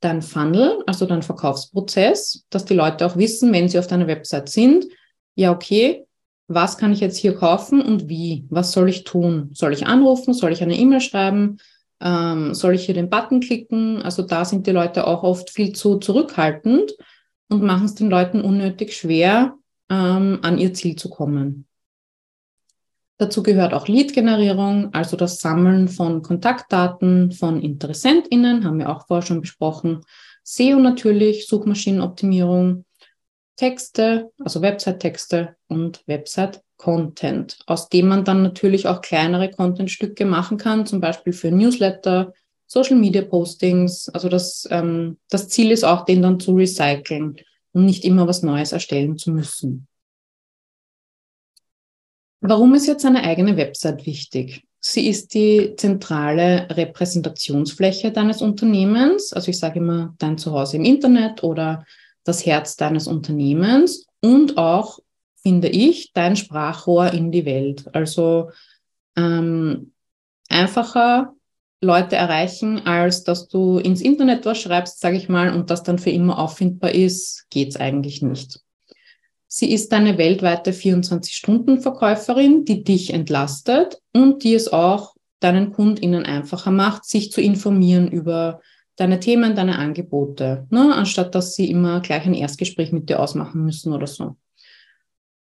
[0.00, 4.48] dein Funnel, also dein Verkaufsprozess, dass die Leute auch wissen, wenn sie auf deiner Website
[4.48, 4.86] sind,
[5.34, 6.06] ja, okay,
[6.48, 8.46] was kann ich jetzt hier kaufen und wie?
[8.50, 9.50] Was soll ich tun?
[9.52, 10.34] Soll ich anrufen?
[10.34, 11.58] Soll ich eine E-Mail schreiben?
[12.00, 14.02] Ähm, soll ich hier den Button klicken?
[14.02, 16.94] Also da sind die Leute auch oft viel zu zurückhaltend
[17.48, 19.54] und machen es den Leuten unnötig schwer,
[19.90, 21.66] ähm, an ihr Ziel zu kommen.
[23.16, 29.24] Dazu gehört auch Lead-Generierung, also das Sammeln von Kontaktdaten von InteressentInnen, haben wir auch vorher
[29.24, 30.00] schon besprochen.
[30.42, 32.84] SEO natürlich, Suchmaschinenoptimierung,
[33.56, 40.84] Texte, also Website-Texte und Website-Content, aus dem man dann natürlich auch kleinere Content-Stücke machen kann,
[40.84, 42.32] zum Beispiel für Newsletter,
[42.66, 44.08] Social-Media-Postings.
[44.08, 47.36] Also das, ähm, das Ziel ist auch, den dann zu recyceln
[47.72, 49.86] und nicht immer was Neues erstellen zu müssen.
[52.46, 54.66] Warum ist jetzt eine eigene Website wichtig?
[54.78, 59.32] Sie ist die zentrale Repräsentationsfläche deines Unternehmens.
[59.32, 61.86] Also ich sage immer dein Zuhause im Internet oder
[62.22, 64.98] das Herz deines Unternehmens und auch,
[65.36, 67.86] finde ich, dein Sprachrohr in die Welt.
[67.94, 68.50] Also
[69.16, 69.92] ähm,
[70.50, 71.32] einfacher
[71.80, 75.98] Leute erreichen, als dass du ins Internet was schreibst, sage ich mal, und das dann
[75.98, 78.63] für immer auffindbar ist, geht es eigentlich nicht.
[79.56, 86.72] Sie ist eine weltweite 24-Stunden-Verkäuferin, die dich entlastet und die es auch deinen KundInnen einfacher
[86.72, 88.60] macht, sich zu informieren über
[88.96, 90.92] deine Themen, deine Angebote, ne?
[90.92, 94.34] anstatt dass sie immer gleich ein Erstgespräch mit dir ausmachen müssen oder so.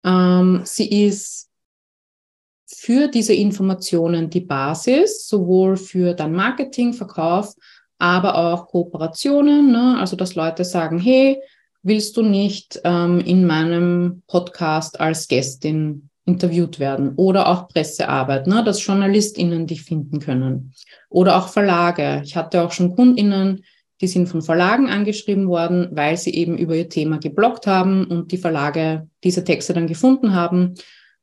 [0.06, 1.50] Ähm, sie ist
[2.65, 7.56] für diese Informationen die Basis, sowohl für dein Marketing, Verkauf,
[7.98, 9.70] aber auch Kooperationen.
[9.70, 9.98] Ne?
[10.00, 11.41] Also, dass Leute sagen, hey,
[11.88, 18.62] willst du nicht ähm, in meinem Podcast als Gästin interviewt werden oder auch Pressearbeit, ne,
[18.63, 20.73] dass JournalistInnen dich finden können
[21.10, 22.21] oder auch Verlage.
[22.26, 23.63] Ich hatte auch schon KundInnen,
[24.02, 28.34] die sind von Verlagen angeschrieben worden, weil sie eben über ihr Thema geblockt haben und
[28.34, 30.73] die Verlage diese Texte dann gefunden haben.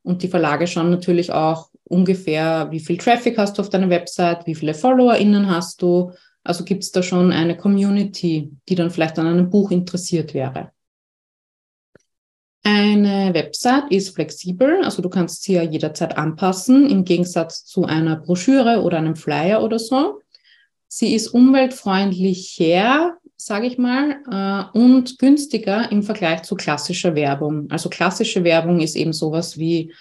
[0.02, 4.46] Und die Verlage schauen natürlich auch ungefähr, wie viel Traffic hast du auf deiner Website,
[4.46, 6.12] wie viele FollowerInnen hast du.
[6.44, 10.70] Also gibt es da schon eine Community, die dann vielleicht an einem Buch interessiert wäre.
[12.62, 18.16] Eine Website ist flexibel, also du kannst sie ja jederzeit anpassen, im Gegensatz zu einer
[18.16, 20.20] Broschüre oder einem Flyer oder so.
[20.88, 27.70] Sie ist umweltfreundlicher, sage ich mal, äh, und günstiger im Vergleich zu klassischer Werbung.
[27.70, 29.92] Also klassische Werbung ist eben sowas wie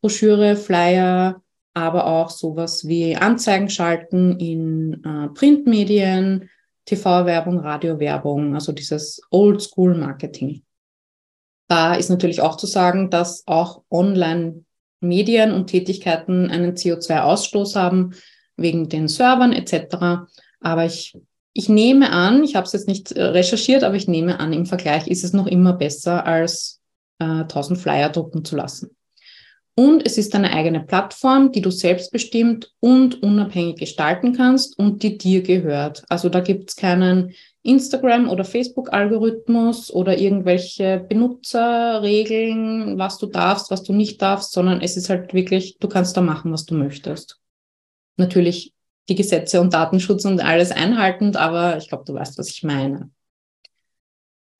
[0.00, 1.41] Broschüre, Flyer,
[1.74, 6.50] aber auch sowas wie Anzeigen schalten in äh, Printmedien,
[6.84, 10.62] TV-Werbung, Radiowerbung, also dieses Old-School-Marketing.
[11.68, 18.14] Da ist natürlich auch zu sagen, dass auch Online-Medien und Tätigkeiten einen CO2-Ausstoß haben,
[18.56, 20.26] wegen den Servern etc.
[20.60, 21.16] Aber ich,
[21.54, 24.66] ich nehme an, ich habe es jetzt nicht äh, recherchiert, aber ich nehme an, im
[24.66, 26.80] Vergleich ist es noch immer besser, als
[27.18, 28.94] äh, 1000 Flyer drucken zu lassen.
[29.74, 35.16] Und es ist eine eigene Plattform, die du selbstbestimmt und unabhängig gestalten kannst und die
[35.16, 36.04] dir gehört.
[36.10, 37.32] Also da gibt es keinen
[37.62, 44.96] Instagram- oder Facebook-Algorithmus oder irgendwelche Benutzerregeln, was du darfst, was du nicht darfst, sondern es
[44.96, 47.40] ist halt wirklich, du kannst da machen, was du möchtest.
[48.16, 48.74] Natürlich
[49.08, 53.10] die Gesetze und Datenschutz und alles einhaltend, aber ich glaube, du weißt, was ich meine.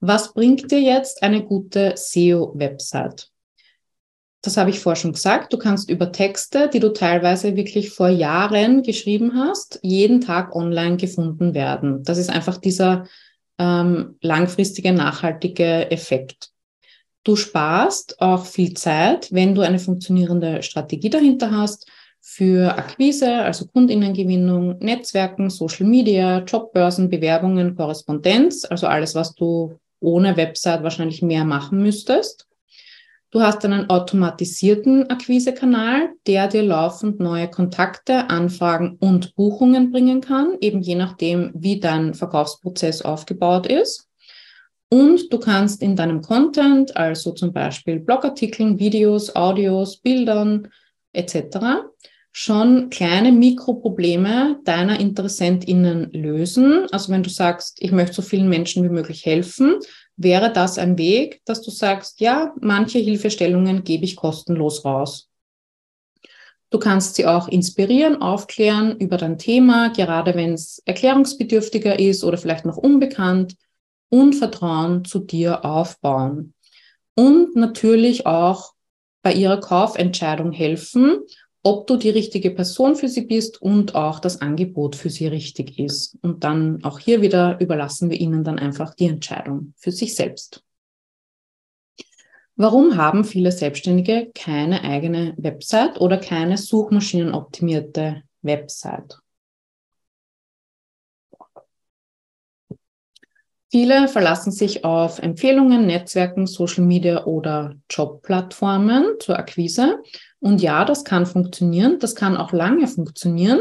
[0.00, 3.31] Was bringt dir jetzt eine gute SEO-Website?
[4.42, 5.52] Das habe ich vorher schon gesagt.
[5.52, 10.96] Du kannst über Texte, die du teilweise wirklich vor Jahren geschrieben hast, jeden Tag online
[10.96, 12.02] gefunden werden.
[12.02, 13.06] Das ist einfach dieser
[13.58, 16.50] ähm, langfristige, nachhaltige Effekt.
[17.24, 21.88] Du sparst auch viel Zeit, wenn du eine funktionierende Strategie dahinter hast
[22.20, 30.36] für Akquise, also Kundinnengewinnung, Netzwerken, Social Media, Jobbörsen, Bewerbungen, Korrespondenz, also alles, was du ohne
[30.36, 32.48] Website wahrscheinlich mehr machen müsstest.
[33.32, 40.58] Du hast einen automatisierten Akquisekanal, der dir laufend neue Kontakte, Anfragen und Buchungen bringen kann,
[40.60, 44.06] eben je nachdem, wie dein Verkaufsprozess aufgebaut ist.
[44.90, 50.68] Und du kannst in deinem Content, also zum Beispiel Blogartikeln, Videos, Audios, Bildern
[51.14, 51.86] etc.,
[52.32, 56.86] schon kleine Mikroprobleme deiner InteressentInnen lösen.
[56.92, 59.76] Also wenn du sagst, ich möchte so vielen Menschen wie möglich helfen,
[60.22, 65.28] wäre das ein Weg, dass du sagst, ja, manche Hilfestellungen gebe ich kostenlos raus.
[66.70, 72.38] Du kannst sie auch inspirieren, aufklären über dein Thema, gerade wenn es erklärungsbedürftiger ist oder
[72.38, 73.56] vielleicht noch unbekannt
[74.08, 76.54] und Vertrauen zu dir aufbauen.
[77.14, 78.72] Und natürlich auch
[79.22, 81.18] bei ihrer Kaufentscheidung helfen,
[81.62, 85.78] ob du die richtige Person für sie bist und auch das Angebot für sie richtig
[85.78, 86.18] ist.
[86.22, 90.64] Und dann auch hier wieder überlassen wir ihnen dann einfach die Entscheidung für sich selbst.
[92.56, 99.18] Warum haben viele Selbstständige keine eigene Website oder keine suchmaschinenoptimierte Website?
[103.70, 110.02] Viele verlassen sich auf Empfehlungen, Netzwerken, Social Media oder Jobplattformen zur Akquise.
[110.42, 113.60] Und ja, das kann funktionieren, das kann auch lange funktionieren,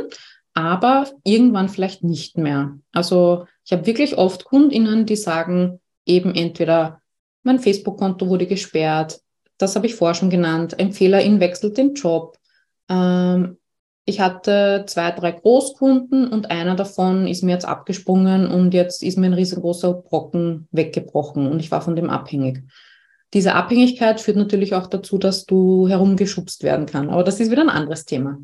[0.56, 2.80] aber irgendwann vielleicht nicht mehr.
[2.92, 7.00] Also ich habe wirklich oft Kundinnen, die sagen eben entweder,
[7.44, 9.22] mein Facebook-Konto wurde gesperrt,
[9.60, 12.40] das habe ich vorher schon genannt, Empfehlerin wechselt den Job,
[12.90, 13.58] ähm,
[14.06, 19.20] ich hatte zwei, drei Großkunden und einer davon ist mir jetzt abgesprungen und jetzt ist
[19.20, 22.64] mir ein riesengroßer Brocken weggebrochen und ich war von dem abhängig.
[23.34, 27.10] Diese Abhängigkeit führt natürlich auch dazu, dass du herumgeschubst werden kann.
[27.10, 28.40] Aber das ist wieder ein anderes Thema.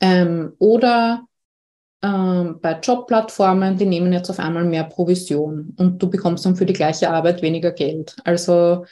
[0.00, 1.24] Ähm, oder
[2.02, 6.66] ähm, bei Jobplattformen, die nehmen jetzt auf einmal mehr Provision und du bekommst dann für
[6.66, 8.16] die gleiche Arbeit weniger Geld.
[8.24, 8.84] Also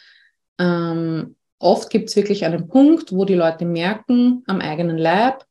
[0.58, 5.44] ähm, oft gibt es wirklich einen Punkt, wo die Leute merken am eigenen Leib,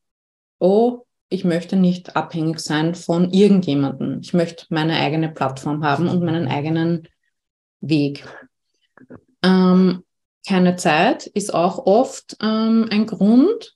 [0.59, 4.19] oh, ich möchte nicht abhängig sein von irgendjemandem.
[4.21, 7.07] Ich möchte meine eigene Plattform haben und meinen eigenen
[7.81, 8.25] Weg.
[9.43, 10.03] Ähm,
[10.47, 13.75] keine Zeit ist auch oft ähm, ein Grund.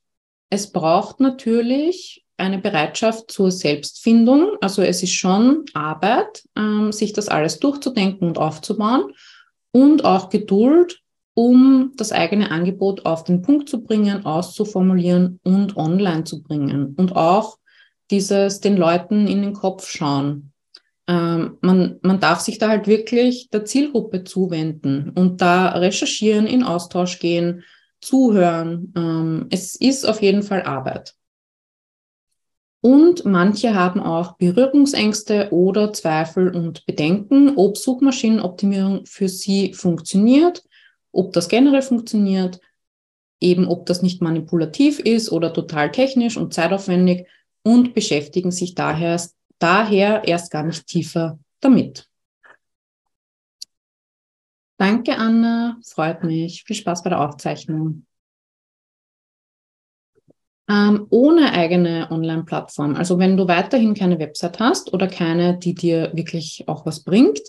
[0.50, 4.58] Es braucht natürlich eine Bereitschaft zur Selbstfindung.
[4.62, 9.14] Also es ist schon Arbeit, ähm, sich das alles durchzudenken und aufzubauen
[9.72, 11.00] und auch Geduld,
[11.36, 16.94] um das eigene Angebot auf den Punkt zu bringen, auszuformulieren und online zu bringen.
[16.96, 17.58] Und auch
[18.12, 20.53] dieses den Leuten in den Kopf schauen.
[21.08, 26.64] Ähm, man, man darf sich da halt wirklich der Zielgruppe zuwenden und da recherchieren, in
[26.64, 27.64] Austausch gehen,
[28.02, 28.94] zuhören.
[28.96, 31.16] Ähm, es ist auf jeden Fall Arbeit.
[32.82, 40.64] Und manche haben auch Berührungsängste oder Zweifel und Bedenken, ob Suchmaschinenoptimierung für sie funktioniert
[41.14, 42.60] ob das generell funktioniert,
[43.40, 47.28] eben ob das nicht manipulativ ist oder total technisch und zeitaufwendig
[47.62, 49.22] und beschäftigen sich daher,
[49.60, 52.10] daher erst gar nicht tiefer damit.
[54.78, 55.78] Danke, Anna.
[55.86, 56.64] Freut mich.
[56.64, 58.06] Viel Spaß bei der Aufzeichnung.
[60.70, 66.12] Ähm, ohne eigene Online-Plattform, also wenn du weiterhin keine Website hast oder keine, die dir
[66.14, 67.42] wirklich auch was bringt,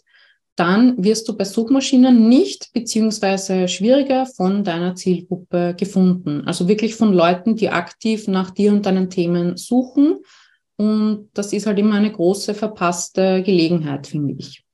[0.57, 6.43] dann wirst du bei Suchmaschinen nicht beziehungsweise schwieriger von deiner Zielgruppe gefunden.
[6.47, 10.19] Also wirklich von Leuten, die aktiv nach dir und deinen Themen suchen.
[10.77, 14.65] Und das ist halt immer eine große verpasste Gelegenheit, finde ich.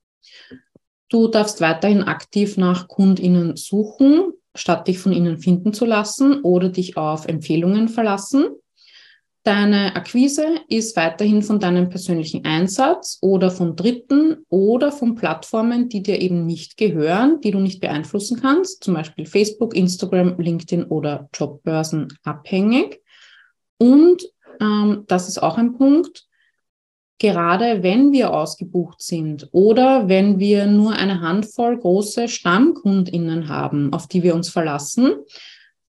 [1.09, 6.69] Du darfst weiterhin aktiv nach KundInnen suchen, statt dich von ihnen finden zu lassen oder
[6.69, 8.47] dich auf Empfehlungen verlassen.
[9.43, 16.03] Deine Akquise ist weiterhin von deinem persönlichen Einsatz oder von Dritten oder von Plattformen, die
[16.03, 21.27] dir eben nicht gehören, die du nicht beeinflussen kannst, zum Beispiel Facebook, Instagram, LinkedIn oder
[21.33, 23.01] Jobbörsen abhängig.
[23.79, 24.23] Und
[24.61, 26.27] ähm, das ist auch ein Punkt,
[27.19, 34.07] gerade wenn wir ausgebucht sind oder wenn wir nur eine Handvoll große Stammkundinnen haben, auf
[34.07, 35.15] die wir uns verlassen,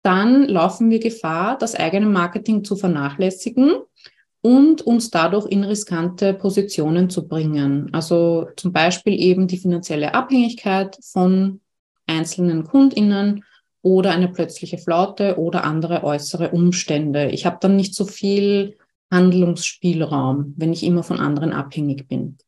[0.03, 3.77] dann laufen wir Gefahr, das eigene Marketing zu vernachlässigen
[4.41, 7.89] und uns dadurch in riskante Positionen zu bringen.
[7.91, 11.61] Also zum Beispiel eben die finanzielle Abhängigkeit von
[12.05, 13.43] einzelnen Kundinnen
[13.85, 17.29] oder eine plötzliche Flaute oder andere äußere Umstände.
[17.29, 18.77] Ich habe dann nicht so viel
[19.11, 22.39] Handlungsspielraum, wenn ich immer von anderen abhängig bin.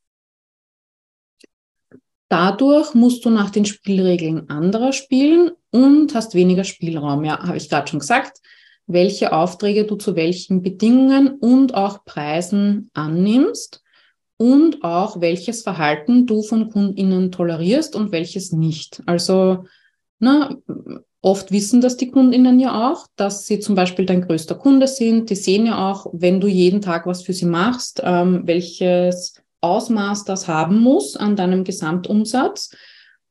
[2.28, 7.24] Dadurch musst du nach den Spielregeln anderer spielen und hast weniger Spielraum.
[7.24, 8.42] Ja, habe ich gerade schon gesagt,
[8.88, 13.84] welche Aufträge du zu welchen Bedingungen und auch Preisen annimmst
[14.38, 19.04] und auch welches Verhalten du von KundInnen tolerierst und welches nicht.
[19.06, 19.66] Also
[20.18, 20.58] na,
[21.28, 25.30] oft wissen das die Kundinnen ja auch, dass sie zum Beispiel dein größter Kunde sind.
[25.30, 30.24] Die sehen ja auch, wenn du jeden Tag was für sie machst, ähm, welches Ausmaß
[30.24, 32.72] das haben muss an deinem Gesamtumsatz.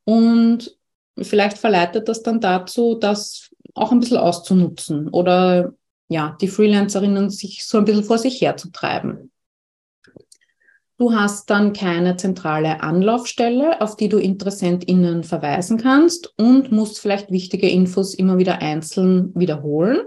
[0.05, 0.77] Und
[1.19, 5.73] vielleicht verleitet das dann dazu, das auch ein bisschen auszunutzen oder
[6.09, 9.31] ja, die Freelancerinnen sich so ein bisschen vor sich herzutreiben.
[10.99, 17.31] Du hast dann keine zentrale Anlaufstelle, auf die du InteressentInnen verweisen kannst und musst vielleicht
[17.31, 19.99] wichtige Infos immer wieder einzeln wiederholen.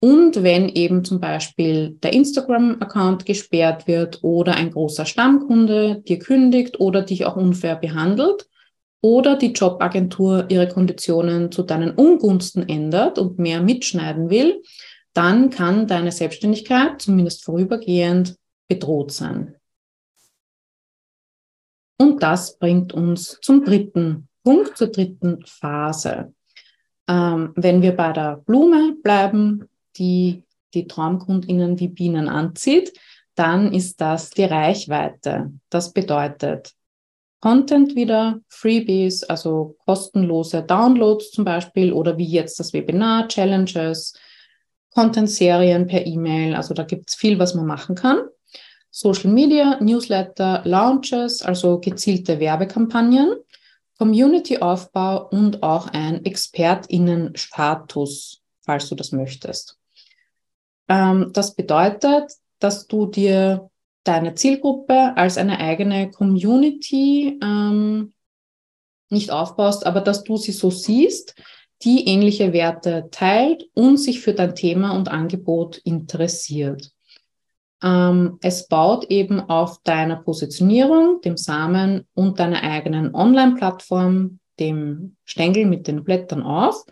[0.00, 6.78] Und wenn eben zum Beispiel der Instagram-Account gesperrt wird oder ein großer Stammkunde dir kündigt
[6.78, 8.46] oder dich auch unfair behandelt
[9.00, 14.62] oder die Jobagentur ihre Konditionen zu deinen Ungunsten ändert und mehr mitschneiden will,
[15.14, 18.36] dann kann deine Selbstständigkeit zumindest vorübergehend
[18.68, 19.54] bedroht sein.
[21.96, 26.34] Und das bringt uns zum dritten Punkt, zur dritten Phase.
[27.08, 30.42] Ähm, wenn wir bei der Blume bleiben, die
[30.74, 32.92] die Traumkundinnen wie Bienen anzieht,
[33.36, 35.52] dann ist das die Reichweite.
[35.70, 36.72] Das bedeutet
[37.40, 44.14] Content wieder, Freebies, also kostenlose Downloads zum Beispiel oder wie jetzt das Webinar, Challenges,
[44.94, 46.54] Content-Serien per E-Mail.
[46.54, 48.20] Also da gibt es viel, was man machen kann.
[48.96, 53.34] Social Media, Newsletter, Launches, also gezielte Werbekampagnen,
[53.98, 59.80] Community-Aufbau und auch ein ExpertInnen-Status, falls du das möchtest.
[60.88, 63.68] Ähm, das bedeutet, dass du dir
[64.04, 68.12] deine Zielgruppe als eine eigene Community ähm,
[69.10, 71.34] nicht aufbaust, aber dass du sie so siehst,
[71.82, 76.93] die ähnliche Werte teilt und sich für dein Thema und Angebot interessiert.
[77.84, 85.66] Ähm, es baut eben auf deiner Positionierung, dem Samen und deiner eigenen Online-Plattform, dem Stängel
[85.66, 86.84] mit den Blättern auf.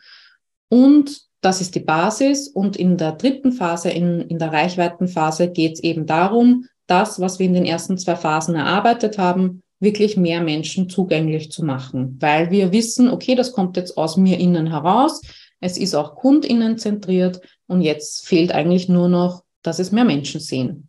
[0.69, 2.49] Und das ist die Basis.
[2.49, 7.39] Und in der dritten Phase, in, in der Reichweitenphase, geht es eben darum, das, was
[7.39, 12.51] wir in den ersten zwei Phasen erarbeitet haben, wirklich mehr Menschen zugänglich zu machen, weil
[12.51, 15.21] wir wissen, okay, das kommt jetzt aus mir innen heraus,
[15.59, 20.41] es ist auch kundinnen zentriert und jetzt fehlt eigentlich nur noch dass es mehr Menschen
[20.41, 20.89] sehen.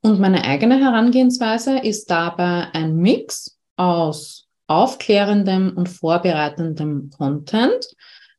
[0.00, 7.88] Und meine eigene Herangehensweise ist dabei ein Mix aus aufklärendem und vorbereitendem Content,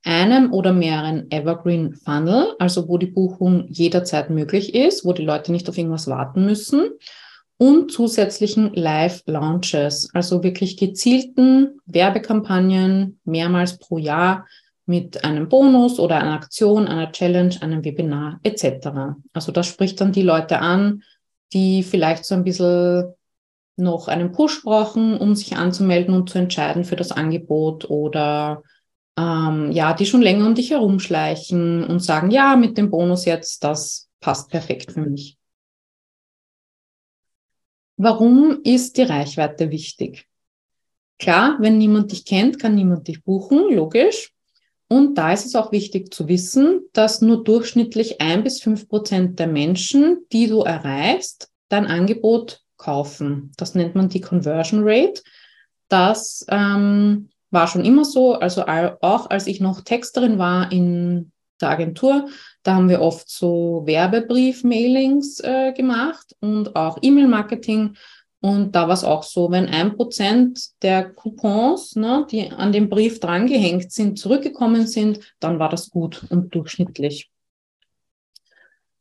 [0.04, 5.52] einem oder mehreren Evergreen Funnel, also wo die Buchung jederzeit möglich ist, wo die Leute
[5.52, 6.92] nicht auf irgendwas warten müssen,
[7.58, 14.46] und zusätzlichen Live-Launches, also wirklich gezielten Werbekampagnen mehrmals pro Jahr,
[14.88, 18.88] mit einem Bonus oder einer Aktion, einer Challenge, einem Webinar etc.
[19.34, 21.04] Also das spricht dann die Leute an,
[21.54, 23.14] die vielleicht so ein bisschen
[23.76, 28.64] noch einen Push brauchen, um sich anzumelden und zu entscheiden für das Angebot oder
[29.18, 33.64] ähm, ja, die schon länger um dich herumschleichen und sagen, ja, mit dem Bonus jetzt,
[33.64, 35.38] das passt perfekt für mich.
[37.98, 40.28] Warum ist die Reichweite wichtig?
[41.20, 44.32] Klar, wenn niemand dich kennt, kann niemand dich buchen, logisch.
[44.90, 49.38] Und da ist es auch wichtig zu wissen, dass nur durchschnittlich ein bis fünf Prozent
[49.38, 53.52] der Menschen, die du erreichst, dein Angebot kaufen.
[53.58, 55.22] Das nennt man die Conversion Rate.
[55.90, 58.34] Das ähm, war schon immer so.
[58.34, 62.30] Also auch als ich noch Texterin war in der Agentur,
[62.64, 67.96] da haben wir oft so Werbebrief-Mailings äh, gemacht und auch E-Mail-Marketing.
[68.40, 72.88] Und da war es auch so, wenn ein Prozent der Coupons, ne, die an dem
[72.88, 77.32] Brief drangehängt sind, zurückgekommen sind, dann war das gut und durchschnittlich.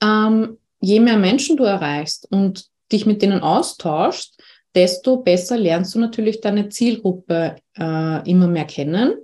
[0.03, 4.41] Ähm, je mehr Menschen du erreichst und dich mit denen austauschst,
[4.74, 9.14] desto besser lernst du natürlich deine Zielgruppe äh, immer mehr kennen.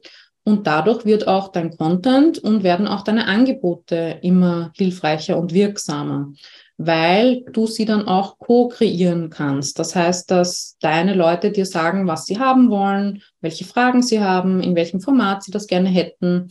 [0.44, 6.32] Und dadurch wird auch dein Content und werden auch deine Angebote immer hilfreicher und wirksamer
[6.86, 9.78] weil du sie dann auch co-kreieren kannst.
[9.78, 14.60] Das heißt, dass deine Leute dir sagen, was sie haben wollen, welche Fragen sie haben,
[14.60, 16.48] in welchem Format sie das gerne hätten.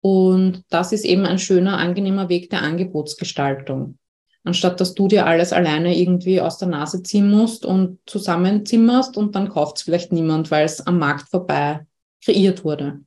[0.00, 3.98] Und das ist eben ein schöner, angenehmer Weg der Angebotsgestaltung.
[4.44, 9.34] Anstatt dass du dir alles alleine irgendwie aus der Nase ziehen musst und zusammenzimmerst und
[9.34, 11.86] dann kauft es vielleicht niemand, weil es am Markt vorbei
[12.22, 13.00] kreiert wurde.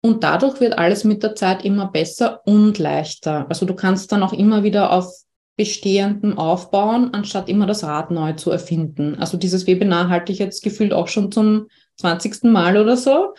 [0.00, 3.46] Und dadurch wird alles mit der Zeit immer besser und leichter.
[3.48, 5.25] Also du kannst dann auch immer wieder auf
[5.56, 9.16] Bestehendem aufbauen, anstatt immer das Rad neu zu erfinden.
[9.16, 12.44] Also dieses Webinar halte ich jetzt gefühlt auch schon zum 20.
[12.44, 13.34] Mal oder so.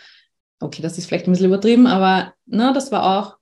[0.60, 3.36] Okay, das ist vielleicht ein bisschen übertrieben, aber na, das war auch,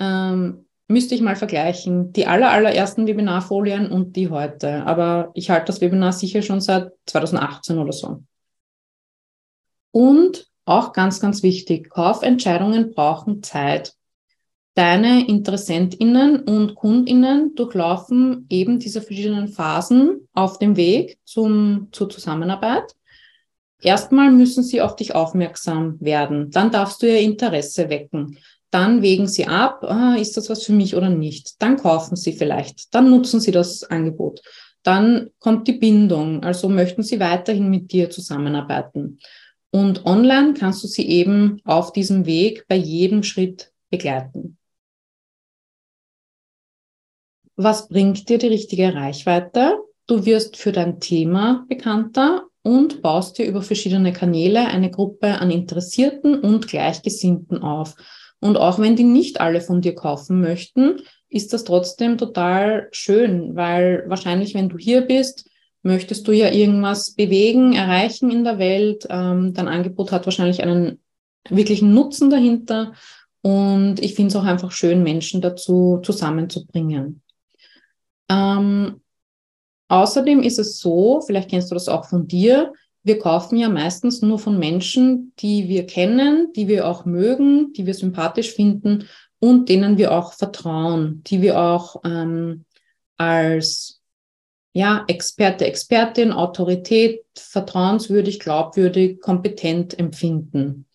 [0.00, 4.86] ähm, müsste ich mal vergleichen, die aller, allerersten Webinarfolien und die heute.
[4.86, 8.22] Aber ich halte das Webinar sicher schon seit 2018 oder so.
[9.90, 13.94] Und auch ganz, ganz wichtig, Kaufentscheidungen brauchen Zeit.
[14.76, 22.94] Deine Interessentinnen und Kundinnen durchlaufen eben diese verschiedenen Phasen auf dem Weg zum, zur Zusammenarbeit.
[23.80, 26.50] Erstmal müssen sie auf dich aufmerksam werden.
[26.50, 28.36] Dann darfst du ihr Interesse wecken.
[28.70, 31.54] Dann wägen sie ab, ah, ist das was für mich oder nicht.
[31.62, 32.94] Dann kaufen sie vielleicht.
[32.94, 34.42] Dann nutzen sie das Angebot.
[34.82, 36.42] Dann kommt die Bindung.
[36.42, 39.20] Also möchten sie weiterhin mit dir zusammenarbeiten.
[39.70, 44.58] Und online kannst du sie eben auf diesem Weg bei jedem Schritt begleiten.
[47.58, 49.78] Was bringt dir die richtige Reichweite?
[50.06, 55.50] Du wirst für dein Thema bekannter und baust dir über verschiedene Kanäle eine Gruppe an
[55.50, 57.94] Interessierten und Gleichgesinnten auf.
[58.40, 61.00] Und auch wenn die nicht alle von dir kaufen möchten,
[61.30, 65.48] ist das trotzdem total schön, weil wahrscheinlich, wenn du hier bist,
[65.82, 69.06] möchtest du ja irgendwas bewegen, erreichen in der Welt.
[69.08, 71.00] Ähm, dein Angebot hat wahrscheinlich einen
[71.48, 72.92] wirklichen Nutzen dahinter.
[73.40, 77.22] Und ich finde es auch einfach schön, Menschen dazu zusammenzubringen.
[78.28, 79.00] Ähm,
[79.88, 82.72] außerdem ist es so, vielleicht kennst du das auch von dir,
[83.02, 87.86] wir kaufen ja meistens nur von Menschen, die wir kennen, die wir auch mögen, die
[87.86, 89.04] wir sympathisch finden
[89.38, 92.64] und denen wir auch vertrauen, die wir auch ähm,
[93.16, 94.02] als
[94.72, 100.86] ja, Experte, Expertin, Autorität, vertrauenswürdig, glaubwürdig, kompetent empfinden.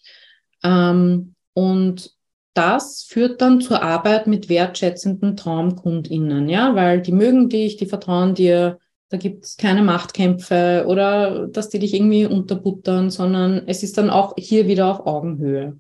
[0.63, 2.13] Ähm, und
[2.53, 8.35] das führt dann zur Arbeit mit wertschätzenden TraumkundInnen, ja, weil die mögen dich, die vertrauen
[8.35, 8.79] dir,
[9.09, 14.09] da gibt es keine Machtkämpfe oder dass die dich irgendwie unterbuttern, sondern es ist dann
[14.09, 15.77] auch hier wieder auf Augenhöhe.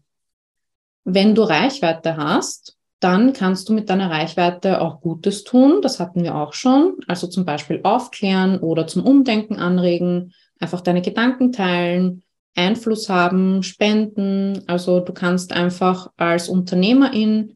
[1.03, 5.81] Wenn du Reichweite hast, dann kannst du mit deiner Reichweite auch Gutes tun.
[5.81, 6.97] Das hatten wir auch schon.
[7.07, 12.23] Also zum Beispiel aufklären oder zum Umdenken anregen, einfach deine Gedanken teilen,
[12.55, 14.63] Einfluss haben, spenden.
[14.67, 17.55] Also du kannst einfach als Unternehmerin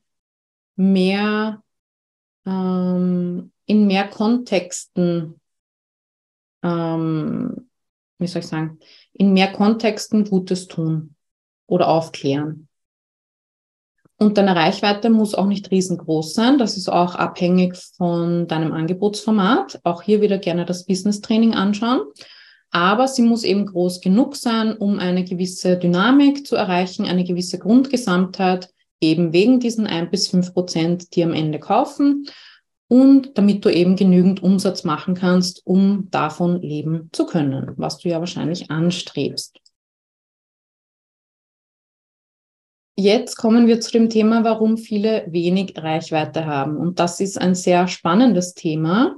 [0.75, 1.61] mehr
[2.45, 5.39] ähm, in mehr Kontexten
[6.65, 7.69] ähm,
[8.17, 8.79] wie soll ich sagen,
[9.13, 11.15] in mehr Kontexten Gutes tun
[11.67, 12.67] oder aufklären.
[14.17, 16.57] Und deine Reichweite muss auch nicht riesengroß sein.
[16.57, 19.81] Das ist auch abhängig von deinem Angebotsformat.
[19.83, 22.01] Auch hier wieder gerne das Business Training anschauen.
[22.71, 27.57] Aber sie muss eben groß genug sein, um eine gewisse Dynamik zu erreichen, eine gewisse
[27.57, 28.69] Grundgesamtheit,
[29.01, 32.27] eben wegen diesen ein bis fünf Prozent, die am Ende kaufen
[32.87, 38.09] und damit du eben genügend Umsatz machen kannst, um davon leben zu können, was du
[38.09, 39.59] ja wahrscheinlich anstrebst.
[42.97, 46.77] Jetzt kommen wir zu dem Thema, warum viele wenig Reichweite haben.
[46.77, 49.17] Und das ist ein sehr spannendes Thema.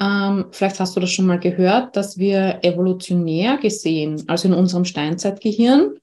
[0.00, 4.84] Ähm, vielleicht hast du das schon mal gehört, dass wir evolutionär gesehen, also in unserem
[4.84, 5.96] Steinzeitgehirn,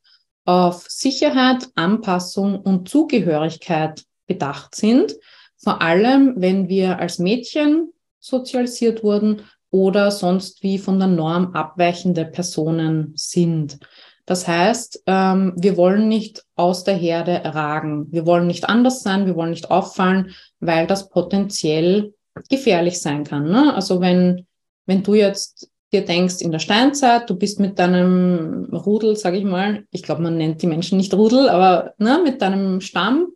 [0.45, 5.17] auf Sicherheit, Anpassung und Zugehörigkeit bedacht sind
[5.57, 9.41] vor allem, wenn wir als Mädchen sozialisiert wurden
[9.71, 13.79] oder sonst wie von der Norm abweichende Personen sind.
[14.25, 18.11] Das heißt, ähm, wir wollen nicht aus der Herde ragen.
[18.11, 22.13] Wir wollen nicht anders sein, wir wollen nicht auffallen, weil das potenziell
[22.49, 23.49] gefährlich sein kann.
[23.49, 23.73] Ne?
[23.73, 24.45] Also wenn,
[24.85, 29.45] wenn du jetzt dir denkst, in der Steinzeit, du bist mit deinem Rudel, sage ich
[29.45, 33.27] mal, ich glaube, man nennt die Menschen nicht Rudel, aber ne, mit deinem Stamm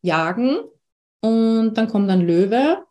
[0.00, 0.58] jagen
[1.20, 2.84] und dann kommt ein Löwe.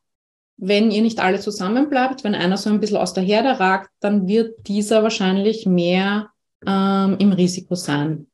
[0.58, 3.90] Wenn ihr nicht alle zusammen bleibt, wenn einer so ein bisschen aus der Herde ragt,
[4.00, 6.30] dann wird dieser wahrscheinlich mehr
[6.66, 8.28] ähm, im Risiko sein.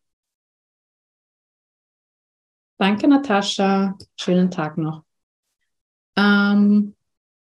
[2.78, 3.98] Danke, Natascha.
[4.18, 5.04] Schönen Tag noch.
[6.16, 6.97] Ähm,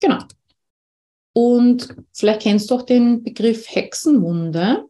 [0.00, 0.18] genau.
[1.32, 4.84] Und vielleicht kennst du auch den Begriff Hexenwunde.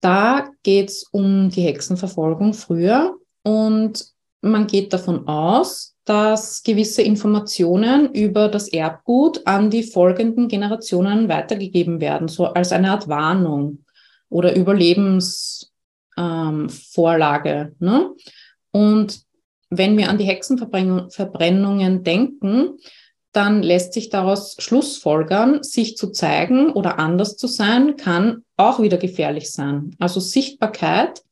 [0.00, 4.06] Da geht es um die Hexenverfolgung früher und
[4.40, 12.00] man geht davon aus, dass gewisse Informationen über das Erbgut an die folgenden Generationen weitergegeben
[12.00, 13.84] werden, so als eine Art Warnung
[14.28, 15.70] oder Überlebensvorlage.
[17.50, 18.10] Ähm, ne?
[18.72, 19.22] Und
[19.70, 22.78] wenn wir an die Hexenverbrennungen denken,
[23.32, 28.98] dann lässt sich daraus Schlussfolgern, sich zu zeigen oder anders zu sein, kann auch wieder
[28.98, 29.96] gefährlich sein.
[29.98, 31.22] Also Sichtbarkeit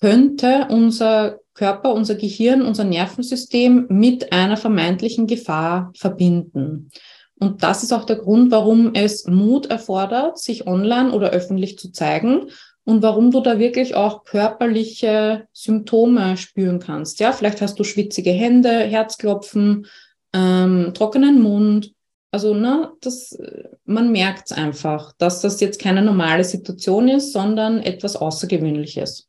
[0.00, 6.90] könnte unser Körper, unser Gehirn, unser Nervensystem mit einer vermeintlichen Gefahr verbinden.
[7.38, 11.90] Und das ist auch der Grund, warum es Mut erfordert, sich online oder öffentlich zu
[11.92, 12.46] zeigen
[12.84, 17.20] und warum du da wirklich auch körperliche Symptome spüren kannst.
[17.20, 19.86] Ja, vielleicht hast du schwitzige Hände, Herzklopfen,
[20.32, 21.92] ähm, trockenen Mund.
[22.30, 23.38] Also, ne, das,
[23.84, 29.28] man merkt es einfach, dass das jetzt keine normale Situation ist, sondern etwas Außergewöhnliches.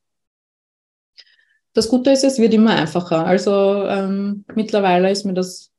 [1.73, 3.25] Das Gute ist, es wird immer einfacher.
[3.25, 3.51] Also
[3.87, 5.71] ähm, mittlerweile ist mir das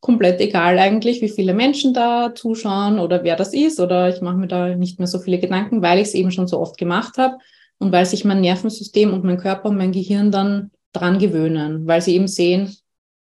[0.00, 3.80] komplett egal eigentlich, wie viele Menschen da zuschauen oder wer das ist.
[3.80, 6.46] Oder ich mache mir da nicht mehr so viele Gedanken, weil ich es eben schon
[6.46, 7.38] so oft gemacht habe
[7.78, 12.02] und weil sich mein Nervensystem und mein Körper und mein Gehirn dann dran gewöhnen, weil
[12.02, 12.76] sie eben sehen,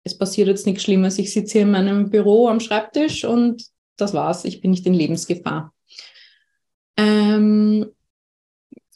[0.07, 1.19] es passiert jetzt nichts Schlimmes.
[1.19, 3.65] Ich sitze hier in meinem Büro am Schreibtisch und
[3.97, 4.45] das war's.
[4.45, 5.75] Ich bin nicht in Lebensgefahr.
[6.97, 7.87] Ähm,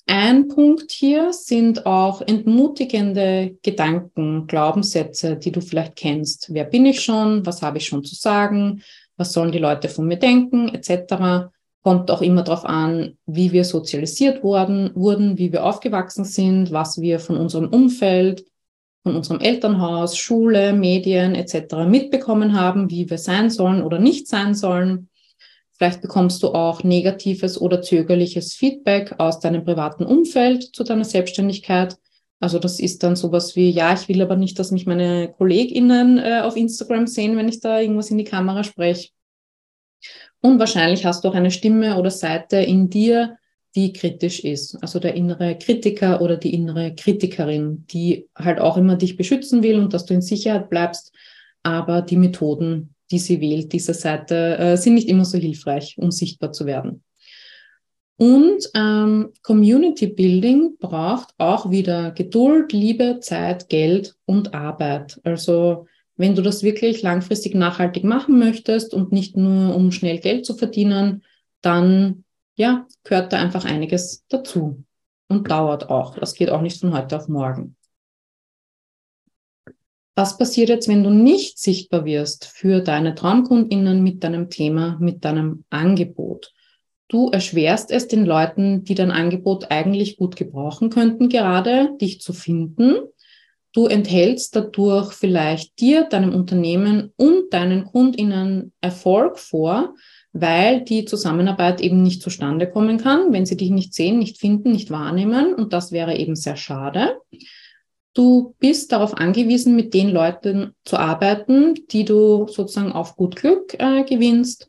[0.06, 6.54] ein Punkt hier sind auch entmutigende Gedanken, Glaubenssätze, die du vielleicht kennst.
[6.54, 7.44] Wer bin ich schon?
[7.44, 8.82] Was habe ich schon zu sagen?
[9.16, 10.68] Was sollen die Leute von mir denken?
[10.68, 11.50] Etc.
[11.82, 17.00] Kommt auch immer darauf an, wie wir sozialisiert worden, wurden, wie wir aufgewachsen sind, was
[17.00, 18.44] wir von unserem Umfeld,
[19.02, 21.86] von unserem Elternhaus, Schule, Medien etc.
[21.86, 25.08] mitbekommen haben, wie wir sein sollen oder nicht sein sollen.
[25.72, 31.96] Vielleicht bekommst du auch negatives oder zögerliches Feedback aus deinem privaten Umfeld zu deiner Selbstständigkeit.
[32.38, 36.18] Also das ist dann sowas wie, ja, ich will aber nicht, dass mich meine KollegInnen
[36.18, 39.10] äh, auf Instagram sehen, wenn ich da irgendwas in die Kamera spreche.
[40.42, 43.36] Und wahrscheinlich hast du auch eine Stimme oder Seite in dir,
[43.74, 44.76] die kritisch ist.
[44.82, 49.78] Also der innere Kritiker oder die innere Kritikerin, die halt auch immer dich beschützen will
[49.78, 51.12] und dass du in Sicherheit bleibst,
[51.62, 56.10] aber die Methoden, die sie wählt, diese Seite, äh, sind nicht immer so hilfreich, um
[56.10, 57.02] sichtbar zu werden.
[58.16, 65.18] Und ähm, Community Building braucht auch wieder Geduld, Liebe, Zeit, Geld und Arbeit.
[65.24, 70.44] Also wenn du das wirklich langfristig nachhaltig machen möchtest und nicht nur um schnell Geld
[70.44, 71.22] zu verdienen,
[71.62, 72.24] dann
[72.60, 74.84] ja, gehört da einfach einiges dazu
[75.28, 76.18] und dauert auch.
[76.18, 77.74] Das geht auch nicht von heute auf morgen.
[80.14, 85.24] Was passiert jetzt, wenn du nicht sichtbar wirst für deine Traumkundinnen mit deinem Thema, mit
[85.24, 86.52] deinem Angebot?
[87.08, 92.34] Du erschwerst es den Leuten, die dein Angebot eigentlich gut gebrauchen könnten, gerade dich zu
[92.34, 92.96] finden.
[93.72, 99.94] Du enthältst dadurch vielleicht dir, deinem Unternehmen und deinen Kundinnen Erfolg vor,
[100.32, 104.72] weil die Zusammenarbeit eben nicht zustande kommen kann, wenn sie dich nicht sehen, nicht finden,
[104.72, 105.54] nicht wahrnehmen.
[105.54, 107.18] Und das wäre eben sehr schade.
[108.14, 113.74] Du bist darauf angewiesen, mit den Leuten zu arbeiten, die du sozusagen auf gut Glück
[113.78, 114.68] äh, gewinnst.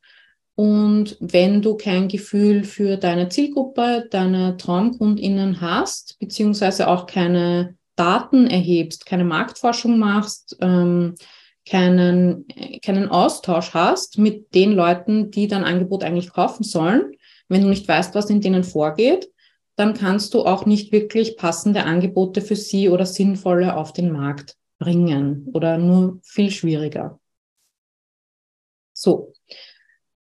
[0.55, 8.47] Und wenn du kein Gefühl für deine Zielgruppe, deine Traumkundinnen hast, beziehungsweise auch keine Daten
[8.47, 11.15] erhebst, keine Marktforschung machst, ähm,
[11.65, 12.45] keinen,
[12.83, 17.13] keinen Austausch hast mit den Leuten, die dein Angebot eigentlich kaufen sollen,
[17.47, 19.29] wenn du nicht weißt, was in denen vorgeht,
[19.75, 24.55] dann kannst du auch nicht wirklich passende Angebote für sie oder sinnvolle auf den Markt
[24.79, 27.19] bringen oder nur viel schwieriger.
[28.93, 29.33] So,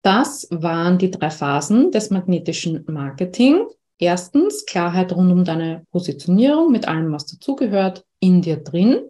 [0.02, 3.66] das waren die drei Phasen des magnetischen Marketing.
[3.98, 9.02] Erstens Klarheit rund um deine Positionierung mit allem, was dazugehört, in dir drin.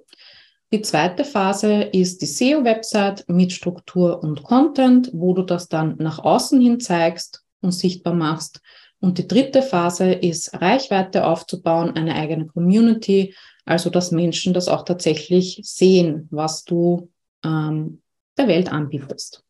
[0.72, 6.20] Die zweite Phase ist die SEO-Website mit Struktur und Content, wo du das dann nach
[6.20, 8.60] außen hin zeigst und sichtbar machst.
[9.00, 14.84] Und die dritte Phase ist Reichweite aufzubauen, eine eigene Community, also dass Menschen das auch
[14.84, 17.10] tatsächlich sehen, was du
[17.44, 18.00] ähm,
[18.38, 19.42] der Welt anbietest.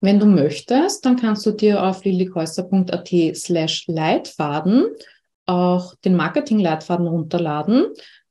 [0.00, 4.86] Wenn du möchtest, dann kannst du dir auf lilikhäuser.at slash Leitfaden
[5.46, 7.86] auch den Marketing-Leitfaden runterladen.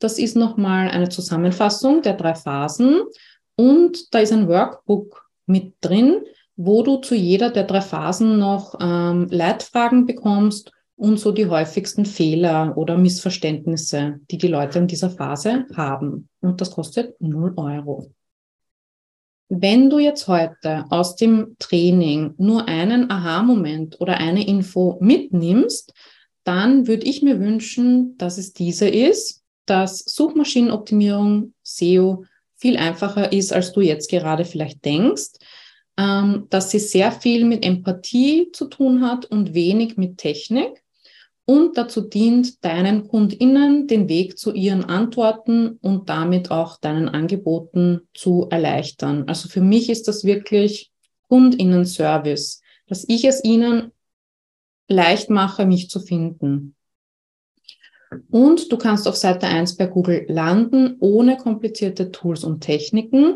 [0.06, 3.02] Das ist nochmal eine Zusammenfassung der drei Phasen
[3.56, 6.22] und da ist ein Workbook mit drin,
[6.56, 12.06] wo du zu jeder der drei Phasen noch ähm, Leitfragen bekommst und so die häufigsten
[12.06, 16.30] Fehler oder Missverständnisse, die die Leute in dieser Phase haben.
[16.40, 18.12] Und das kostet 0 Euro.
[19.50, 25.96] Wenn du jetzt heute aus dem Training nur einen Aha-Moment oder eine Info mitnimmst,
[26.44, 33.54] dann würde ich mir wünschen, dass es diese ist, dass Suchmaschinenoptimierung, SEO viel einfacher ist,
[33.54, 35.34] als du jetzt gerade vielleicht denkst,
[35.98, 40.84] ähm, dass sie sehr viel mit Empathie zu tun hat und wenig mit Technik
[41.46, 48.02] und dazu dient, deinen KundInnen den Weg zu ihren Antworten und damit auch deinen Angeboten
[48.14, 49.26] zu erleichtern.
[49.28, 50.92] Also für mich ist das wirklich
[51.30, 53.92] KundInnen-Service, dass ich es ihnen
[54.88, 56.76] leicht mache, mich zu finden.
[58.30, 63.36] Und du kannst auf Seite 1 bei Google landen, ohne komplizierte Tools und Techniken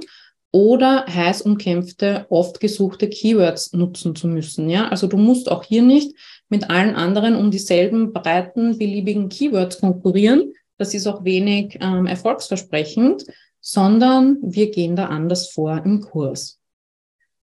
[0.51, 4.70] oder heiß umkämpfte, oft gesuchte Keywords nutzen zu müssen.
[4.70, 6.15] Ja, also du musst auch hier nicht
[6.49, 10.53] mit allen anderen um dieselben breiten, beliebigen Keywords konkurrieren.
[10.78, 13.26] Das ist auch wenig ähm, erfolgsversprechend,
[13.61, 16.59] sondern wir gehen da anders vor im Kurs.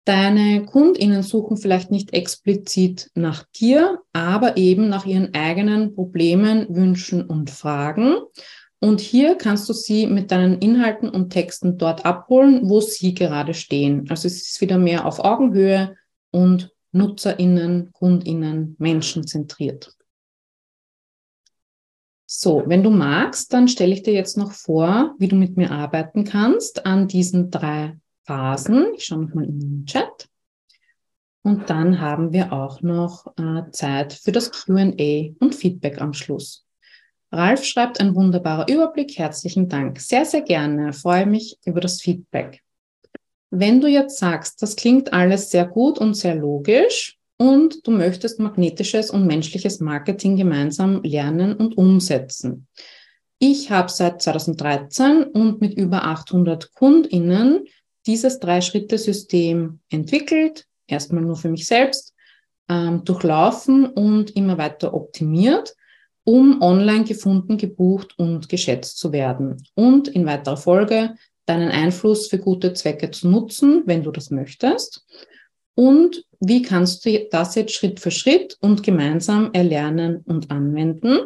[0.05, 7.25] Deine Kundinnen suchen vielleicht nicht explizit nach dir, aber eben nach ihren eigenen Problemen, Wünschen
[7.25, 8.17] und Fragen.
[8.81, 13.55] Und hier kannst du sie mit deinen Inhalten und Texten dort abholen, wo sie gerade
[13.55, 14.05] stehen.
[14.11, 15.97] Also es ist wieder mehr auf Augenhöhe
[16.31, 19.97] und Nutzerinnen, Kundinnen, Menschen zentriert.
[22.27, 25.71] So, wenn du magst, dann stelle ich dir jetzt noch vor, wie du mit mir
[25.71, 28.93] arbeiten kannst an diesen drei Phasen.
[28.97, 30.29] Ich schaue nochmal in den Chat.
[31.43, 36.64] Und dann haben wir auch noch äh, Zeit für das QA und Feedback am Schluss.
[37.31, 39.18] Ralf schreibt ein wunderbarer Überblick.
[39.18, 40.01] Herzlichen Dank.
[40.01, 40.93] Sehr, sehr gerne.
[40.93, 42.62] Freue mich über das Feedback.
[43.51, 48.41] Wenn du jetzt sagst, das klingt alles sehr gut und sehr logisch und du möchtest
[48.41, 52.68] magnetisches und menschliches Marketing gemeinsam lernen und umsetzen.
[53.39, 57.64] Ich habe seit 2013 und mit über 800 KundInnen
[58.07, 62.15] dieses Drei-Schritte-System entwickelt, erstmal nur für mich selbst,
[62.69, 65.75] ähm, durchlaufen und immer weiter optimiert,
[66.25, 69.63] um online gefunden, gebucht und geschätzt zu werden.
[69.75, 71.15] Und in weiterer Folge
[71.47, 75.05] deinen Einfluss für gute Zwecke zu nutzen, wenn du das möchtest.
[75.75, 81.19] Und wie kannst du das jetzt Schritt für Schritt und gemeinsam erlernen und anwenden?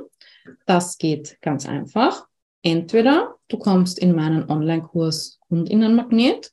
[0.66, 2.26] Das geht ganz einfach.
[2.62, 6.53] Entweder du kommst in meinen Online-Kurs Kundinnenmagnet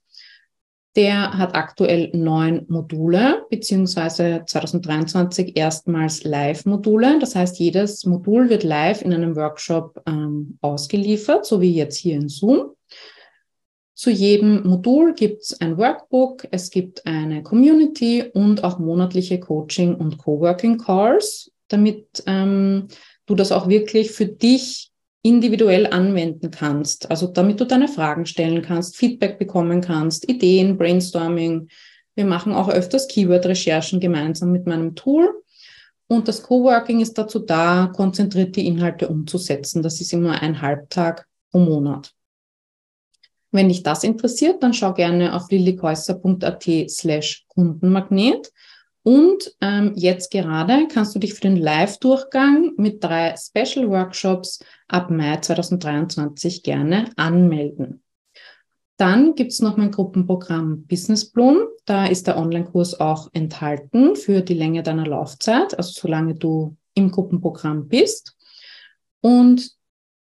[0.95, 7.19] der hat aktuell neun Module, beziehungsweise 2023 erstmals Live-Module.
[7.19, 12.15] Das heißt, jedes Modul wird live in einem Workshop ähm, ausgeliefert, so wie jetzt hier
[12.15, 12.71] in Zoom.
[13.93, 19.95] Zu jedem Modul gibt es ein Workbook, es gibt eine Community und auch monatliche Coaching-
[19.95, 22.87] und Coworking Calls, damit ähm,
[23.25, 24.91] du das auch wirklich für dich
[25.25, 27.09] individuell anwenden kannst.
[27.09, 31.67] Also damit du deine Fragen stellen kannst, Feedback bekommen kannst, Ideen, Brainstorming.
[32.13, 35.27] Wir machen auch öfters Keyword-Recherchen gemeinsam mit meinem Tool.
[36.07, 39.81] Und das Coworking ist dazu da, konzentriert die Inhalte umzusetzen.
[39.81, 42.13] Das ist immer ein Halbtag pro Monat.
[43.51, 48.51] Wenn dich das interessiert, dann schau gerne auf lillikäuser.at slash Kundenmagnet.
[49.01, 55.09] Und ähm, jetzt gerade kannst du dich für den Live-Durchgang mit drei Special Workshops ab
[55.09, 58.03] Mai 2023 gerne anmelden.
[58.97, 61.57] Dann gibt's noch mein Gruppenprogramm Business Bloom.
[61.85, 67.11] Da ist der Online-Kurs auch enthalten für die Länge deiner Laufzeit, also solange du im
[67.11, 68.37] Gruppenprogramm bist.
[69.21, 69.71] Und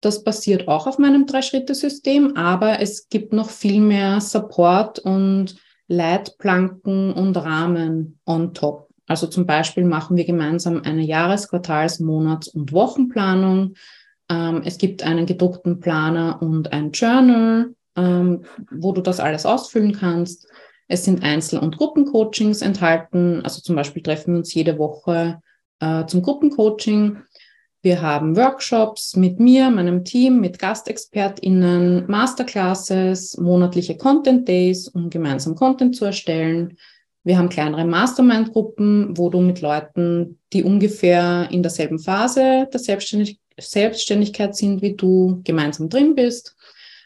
[0.01, 5.55] das basiert auch auf meinem Drei-Schritte-System, aber es gibt noch viel mehr Support und
[5.87, 8.89] Leitplanken und Rahmen on top.
[9.07, 13.73] Also zum Beispiel machen wir gemeinsam eine Jahres-, Quartals-, Monats- und Wochenplanung.
[14.31, 19.91] Ähm, es gibt einen gedruckten Planer und ein Journal, ähm, wo du das alles ausfüllen
[19.91, 20.47] kannst.
[20.87, 23.41] Es sind Einzel- und Gruppencoachings enthalten.
[23.43, 25.41] Also zum Beispiel treffen wir uns jede Woche
[25.79, 27.17] äh, zum Gruppencoaching.
[27.81, 35.55] Wir haben Workshops mit mir, meinem Team, mit GastexpertInnen, Masterclasses, monatliche Content Days, um gemeinsam
[35.55, 36.77] Content zu erstellen.
[37.23, 43.40] Wir haben kleinere Mastermind-Gruppen, wo du mit Leuten, die ungefähr in derselben Phase der Selbstständig
[43.61, 46.55] Selbstständigkeit sind wie du, gemeinsam drin bist.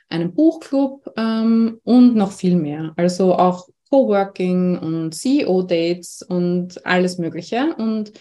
[0.09, 2.93] Einen Buchclub ähm, und noch viel mehr.
[2.95, 7.75] Also auch Coworking und CEO-Dates und alles Mögliche.
[7.77, 8.13] Und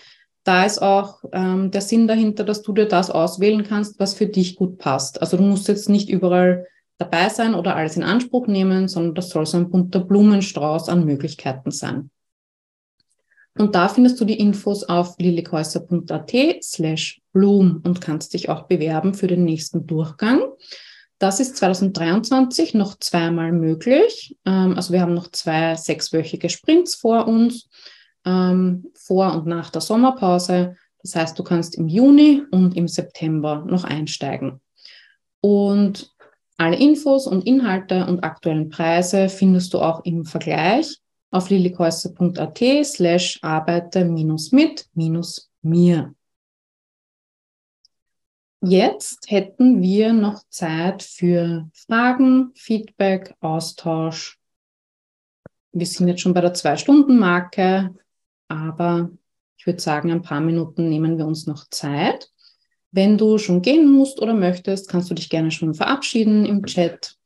[0.45, 4.27] da ist auch ähm, der Sinn dahinter, dass du dir das auswählen kannst, was für
[4.27, 5.21] dich gut passt.
[5.21, 6.67] Also du musst jetzt nicht überall
[6.99, 11.05] dabei sein oder alles in Anspruch nehmen, sondern das soll so ein bunter Blumenstrauß an
[11.05, 12.11] Möglichkeiten sein.
[13.57, 16.33] Und da findest du die Infos auf lilikäuser.at
[16.63, 20.43] slash bloom und kannst dich auch bewerben für den nächsten Durchgang.
[21.19, 24.37] Das ist 2023 noch zweimal möglich.
[24.45, 27.69] Ähm, also wir haben noch zwei sechswöchige Sprints vor uns
[28.25, 30.77] ähm, vor und nach der Sommerpause.
[31.03, 34.61] Das heißt, du kannst im Juni und im September noch einsteigen.
[35.41, 36.13] Und
[36.57, 40.99] alle Infos und Inhalte und aktuellen Preise findest du auch im Vergleich
[41.35, 46.15] auf lilikäuser.at slash arbeite minus mit mir.
[48.61, 54.39] Jetzt hätten wir noch Zeit für Fragen, Feedback, Austausch.
[55.73, 57.95] Wir sind jetzt schon bei der Zwei-Stunden-Marke.
[58.47, 59.11] Aber
[59.57, 62.31] ich würde sagen, ein paar Minuten nehmen wir uns noch Zeit.
[62.93, 67.19] Wenn du schon gehen musst oder möchtest, kannst du dich gerne schon verabschieden im Chat.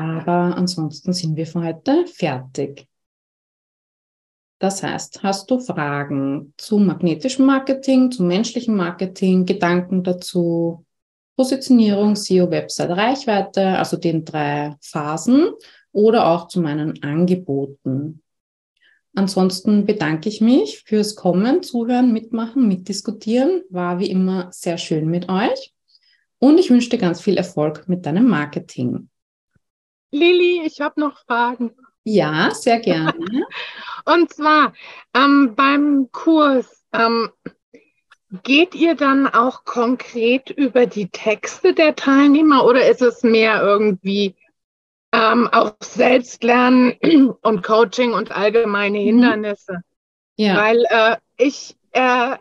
[0.00, 2.86] Aber ansonsten sind wir für heute fertig.
[4.58, 10.86] Das heißt, hast du Fragen zu magnetischem Marketing, zu menschlichem Marketing, Gedanken dazu,
[11.36, 15.50] Positionierung, SEO, Website, Reichweite, also den drei Phasen,
[15.92, 18.22] oder auch zu meinen Angeboten.
[19.14, 23.64] Ansonsten bedanke ich mich fürs Kommen, Zuhören, Mitmachen, Mitdiskutieren.
[23.68, 25.74] War wie immer sehr schön mit euch.
[26.38, 29.09] Und ich wünsche dir ganz viel Erfolg mit deinem Marketing.
[30.10, 31.74] Lili, ich habe noch Fragen.
[32.04, 33.14] Ja, sehr gerne.
[34.04, 34.72] Und zwar
[35.14, 37.30] ähm, beim Kurs, ähm,
[38.42, 44.36] geht ihr dann auch konkret über die Texte der Teilnehmer oder ist es mehr irgendwie
[45.12, 46.92] ähm, auch Selbstlernen
[47.42, 49.04] und Coaching und allgemeine mhm.
[49.04, 49.82] Hindernisse?
[50.36, 50.56] Ja.
[50.56, 52.36] Weil äh, ich, äh,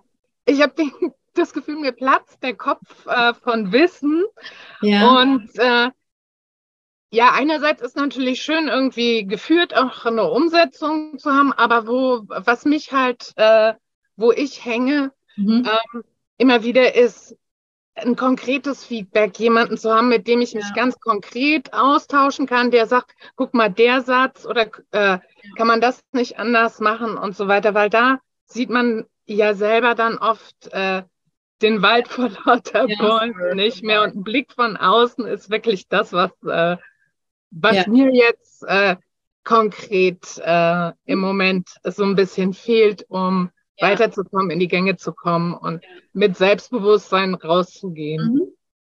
[0.45, 0.73] ich habe
[1.33, 4.25] das Gefühl, mir platzt der Kopf äh, von Wissen
[4.81, 5.21] ja.
[5.21, 5.89] und äh,
[7.11, 12.65] ja, einerseits ist natürlich schön, irgendwie geführt auch eine Umsetzung zu haben, aber wo, was
[12.65, 13.73] mich halt, äh,
[14.15, 15.67] wo ich hänge, mhm.
[15.93, 16.03] ähm,
[16.37, 17.35] immer wieder ist,
[17.95, 20.73] ein konkretes Feedback, jemanden zu haben, mit dem ich mich ja.
[20.75, 25.19] ganz konkret austauschen kann, der sagt, guck mal, der Satz oder äh,
[25.57, 29.95] kann man das nicht anders machen und so weiter, weil da sieht man ja selber
[29.95, 31.03] dann oft äh,
[31.61, 35.87] den Wald vor lauter ja, Bäumen nicht mehr und ein Blick von außen ist wirklich
[35.87, 36.77] das, was äh,
[37.51, 37.83] was ja.
[37.87, 38.95] mir jetzt äh,
[39.43, 43.87] konkret äh, im Moment so ein bisschen fehlt, um ja.
[43.87, 45.83] weiterzukommen, in die Gänge zu kommen und
[46.13, 48.33] mit Selbstbewusstsein rauszugehen.
[48.33, 48.41] Mhm.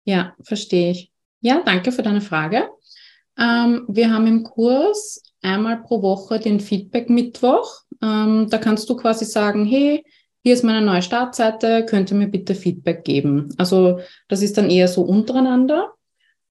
[0.05, 1.11] Ja, verstehe ich.
[1.41, 2.69] Ja, danke für deine Frage.
[3.37, 7.81] Ähm, wir haben im Kurs einmal pro Woche den Feedback-Mittwoch.
[8.01, 10.05] Ähm, da kannst du quasi sagen, hey,
[10.43, 13.49] hier ist meine neue Startseite, könnt ihr mir bitte Feedback geben?
[13.57, 15.93] Also das ist dann eher so untereinander.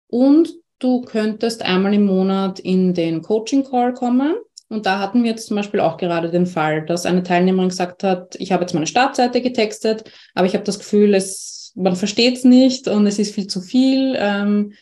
[0.08, 0.52] Und
[0.82, 4.34] du könntest einmal im Monat in den Coaching Call kommen.
[4.68, 8.04] Und da hatten wir jetzt zum Beispiel auch gerade den Fall, dass eine Teilnehmerin gesagt
[8.04, 12.38] hat, ich habe jetzt meine Startseite getextet, aber ich habe das Gefühl, es, man versteht
[12.38, 14.16] es nicht und es ist viel zu viel.
[14.18, 14.72] Ähm,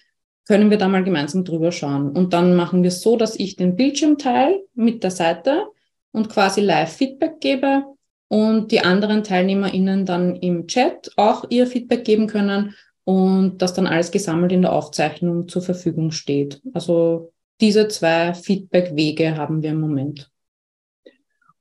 [0.47, 2.11] können wir da mal gemeinsam drüber schauen?
[2.11, 5.67] Und dann machen wir es so, dass ich den Bildschirm teile mit der Seite
[6.13, 7.85] und quasi live Feedback gebe
[8.29, 12.75] und die anderen TeilnehmerInnen dann im Chat auch ihr Feedback geben können
[13.11, 16.63] und das dann alles gesammelt in der Aufzeichnung zur Verfügung steht.
[16.73, 20.31] Also diese zwei Feedback-Wege haben wir im Moment.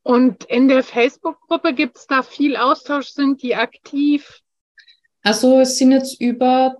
[0.04, 3.08] Und in der Facebook-Gruppe gibt es da viel Austausch?
[3.08, 4.42] Sind die aktiv?
[5.24, 6.76] Also es sind jetzt über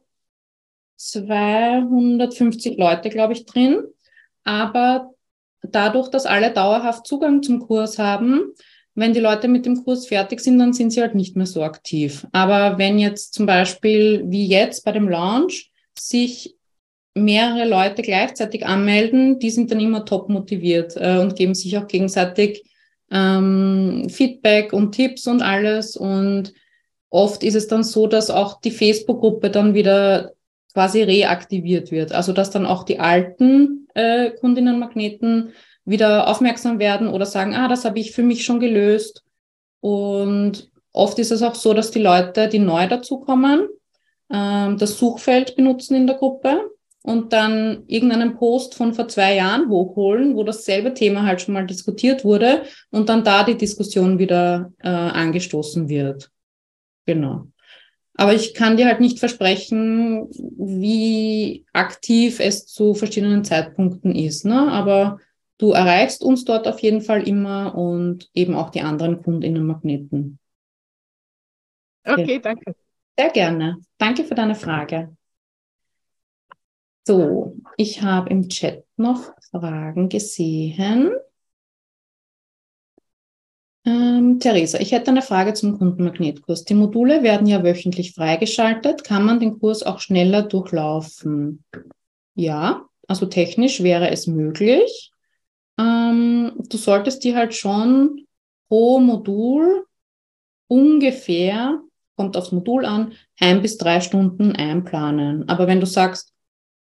[0.98, 3.84] 250 Leute, glaube ich, drin.
[4.44, 5.10] Aber
[5.64, 8.54] dadurch, dass alle dauerhaft Zugang zum Kurs haben,
[8.96, 11.64] wenn die Leute mit dem Kurs fertig sind, dann sind sie halt nicht mehr so
[11.64, 12.28] aktiv.
[12.32, 16.56] Aber wenn jetzt zum Beispiel wie jetzt bei dem Launch sich
[17.14, 21.88] mehrere Leute gleichzeitig anmelden, die sind dann immer top motiviert äh, und geben sich auch
[21.88, 22.64] gegenseitig
[23.12, 25.96] ähm, Feedback und Tipps und alles.
[25.96, 26.54] Und
[27.10, 30.34] oft ist es dann so, dass auch die Facebook-Gruppe dann wieder
[30.74, 32.12] quasi reaktiviert wird.
[32.12, 35.54] Also dass dann auch die alten äh, Kundinnenmagneten
[35.90, 39.24] wieder aufmerksam werden oder sagen, ah, das habe ich für mich schon gelöst.
[39.82, 43.68] Und oft ist es auch so, dass die Leute, die neu dazukommen,
[44.32, 46.70] ähm, das Suchfeld benutzen in der Gruppe
[47.02, 51.66] und dann irgendeinen Post von vor zwei Jahren hochholen, wo dasselbe Thema halt schon mal
[51.66, 56.30] diskutiert wurde und dann da die Diskussion wieder äh, angestoßen wird.
[57.06, 57.48] Genau.
[58.16, 64.44] Aber ich kann dir halt nicht versprechen, wie aktiv es zu verschiedenen Zeitpunkten ist.
[64.44, 64.70] Ne?
[64.70, 65.20] Aber
[65.60, 70.40] Du erreichst uns dort auf jeden Fall immer und eben auch die anderen Kundinnenmagneten.
[72.06, 72.74] Okay, danke.
[73.18, 73.78] Sehr gerne.
[73.98, 75.16] Danke für deine Frage.
[77.06, 81.12] So, ich habe im Chat noch Fragen gesehen.
[83.84, 86.64] Ähm, Theresa, ich hätte eine Frage zum Kundenmagnetkurs.
[86.64, 89.04] Die Module werden ja wöchentlich freigeschaltet.
[89.04, 91.66] Kann man den Kurs auch schneller durchlaufen?
[92.36, 95.12] Ja, also technisch wäre es möglich
[95.80, 98.26] ähm, du solltest dir halt schon
[98.68, 99.86] pro Modul
[100.68, 101.82] ungefähr,
[102.16, 105.48] kommt aufs Modul an, ein bis drei Stunden einplanen.
[105.48, 106.34] Aber wenn du sagst,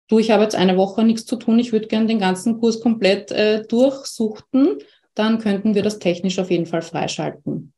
[0.09, 2.81] du, ich habe jetzt eine Woche nichts zu tun, ich würde gerne den ganzen Kurs
[2.81, 4.79] komplett äh, durchsuchten,
[5.15, 7.73] dann könnten wir das technisch auf jeden Fall freischalten.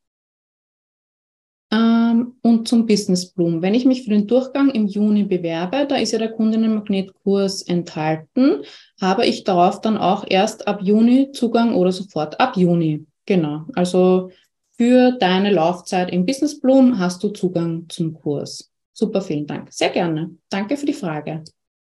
[2.41, 3.61] Und zum Business Bloom.
[3.61, 8.63] Wenn ich mich für den Durchgang im Juni bewerbe, da ist ja der Kundinnenmagnetkurs enthalten,
[8.99, 13.05] habe ich darauf dann auch erst ab Juni Zugang oder sofort ab Juni.
[13.25, 13.65] Genau.
[13.75, 14.31] Also
[14.71, 18.71] für deine Laufzeit im Business Bloom hast du Zugang zum Kurs.
[18.93, 19.71] Super, vielen Dank.
[19.71, 20.35] Sehr gerne.
[20.49, 21.43] Danke für die Frage.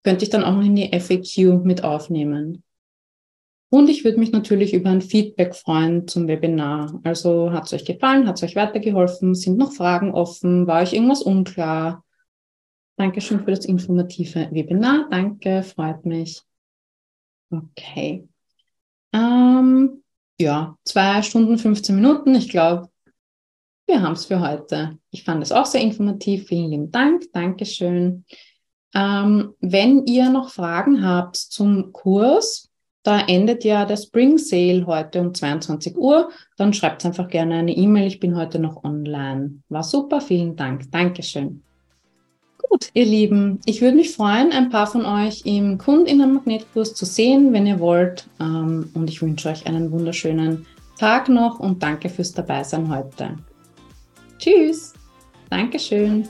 [0.03, 2.63] Könnte ich dann auch noch in die FAQ mit aufnehmen.
[3.71, 7.01] Und ich würde mich natürlich über ein Feedback freuen zum Webinar.
[7.05, 8.27] Also hat es euch gefallen?
[8.27, 9.35] Hat es euch weitergeholfen?
[9.35, 10.67] Sind noch Fragen offen?
[10.67, 12.05] War euch irgendwas unklar?
[12.97, 15.07] Dankeschön für das informative Webinar.
[15.11, 16.43] Danke, freut mich.
[17.51, 18.27] Okay.
[19.13, 20.03] Ähm,
[20.41, 22.35] ja, zwei Stunden, 15 Minuten.
[22.35, 22.89] Ich glaube,
[23.87, 24.99] wir haben es für heute.
[25.11, 26.47] Ich fand es auch sehr informativ.
[26.47, 27.25] Vielen lieben Dank.
[27.33, 28.25] Dankeschön.
[28.95, 32.68] Ähm, wenn ihr noch Fragen habt zum Kurs,
[33.09, 36.29] da endet ja der Spring Sale heute um 22 Uhr,
[36.59, 38.07] dann schreibt einfach gerne eine E-Mail.
[38.07, 39.63] Ich bin heute noch online.
[39.71, 40.21] War super.
[40.21, 40.93] Vielen Dank.
[40.93, 41.63] Dankeschön.
[42.59, 47.55] Gut, ihr Lieben, ich würde mich freuen, ein paar von euch im Kundinnenmagnetkurs zu sehen,
[47.55, 48.29] wenn ihr wollt.
[48.41, 50.67] Ähm, und ich wünsche euch einen wunderschönen
[50.99, 53.37] Tag noch und danke fürs Dabeisein heute.
[54.39, 54.93] Tschüss.
[55.49, 56.29] Dankeschön.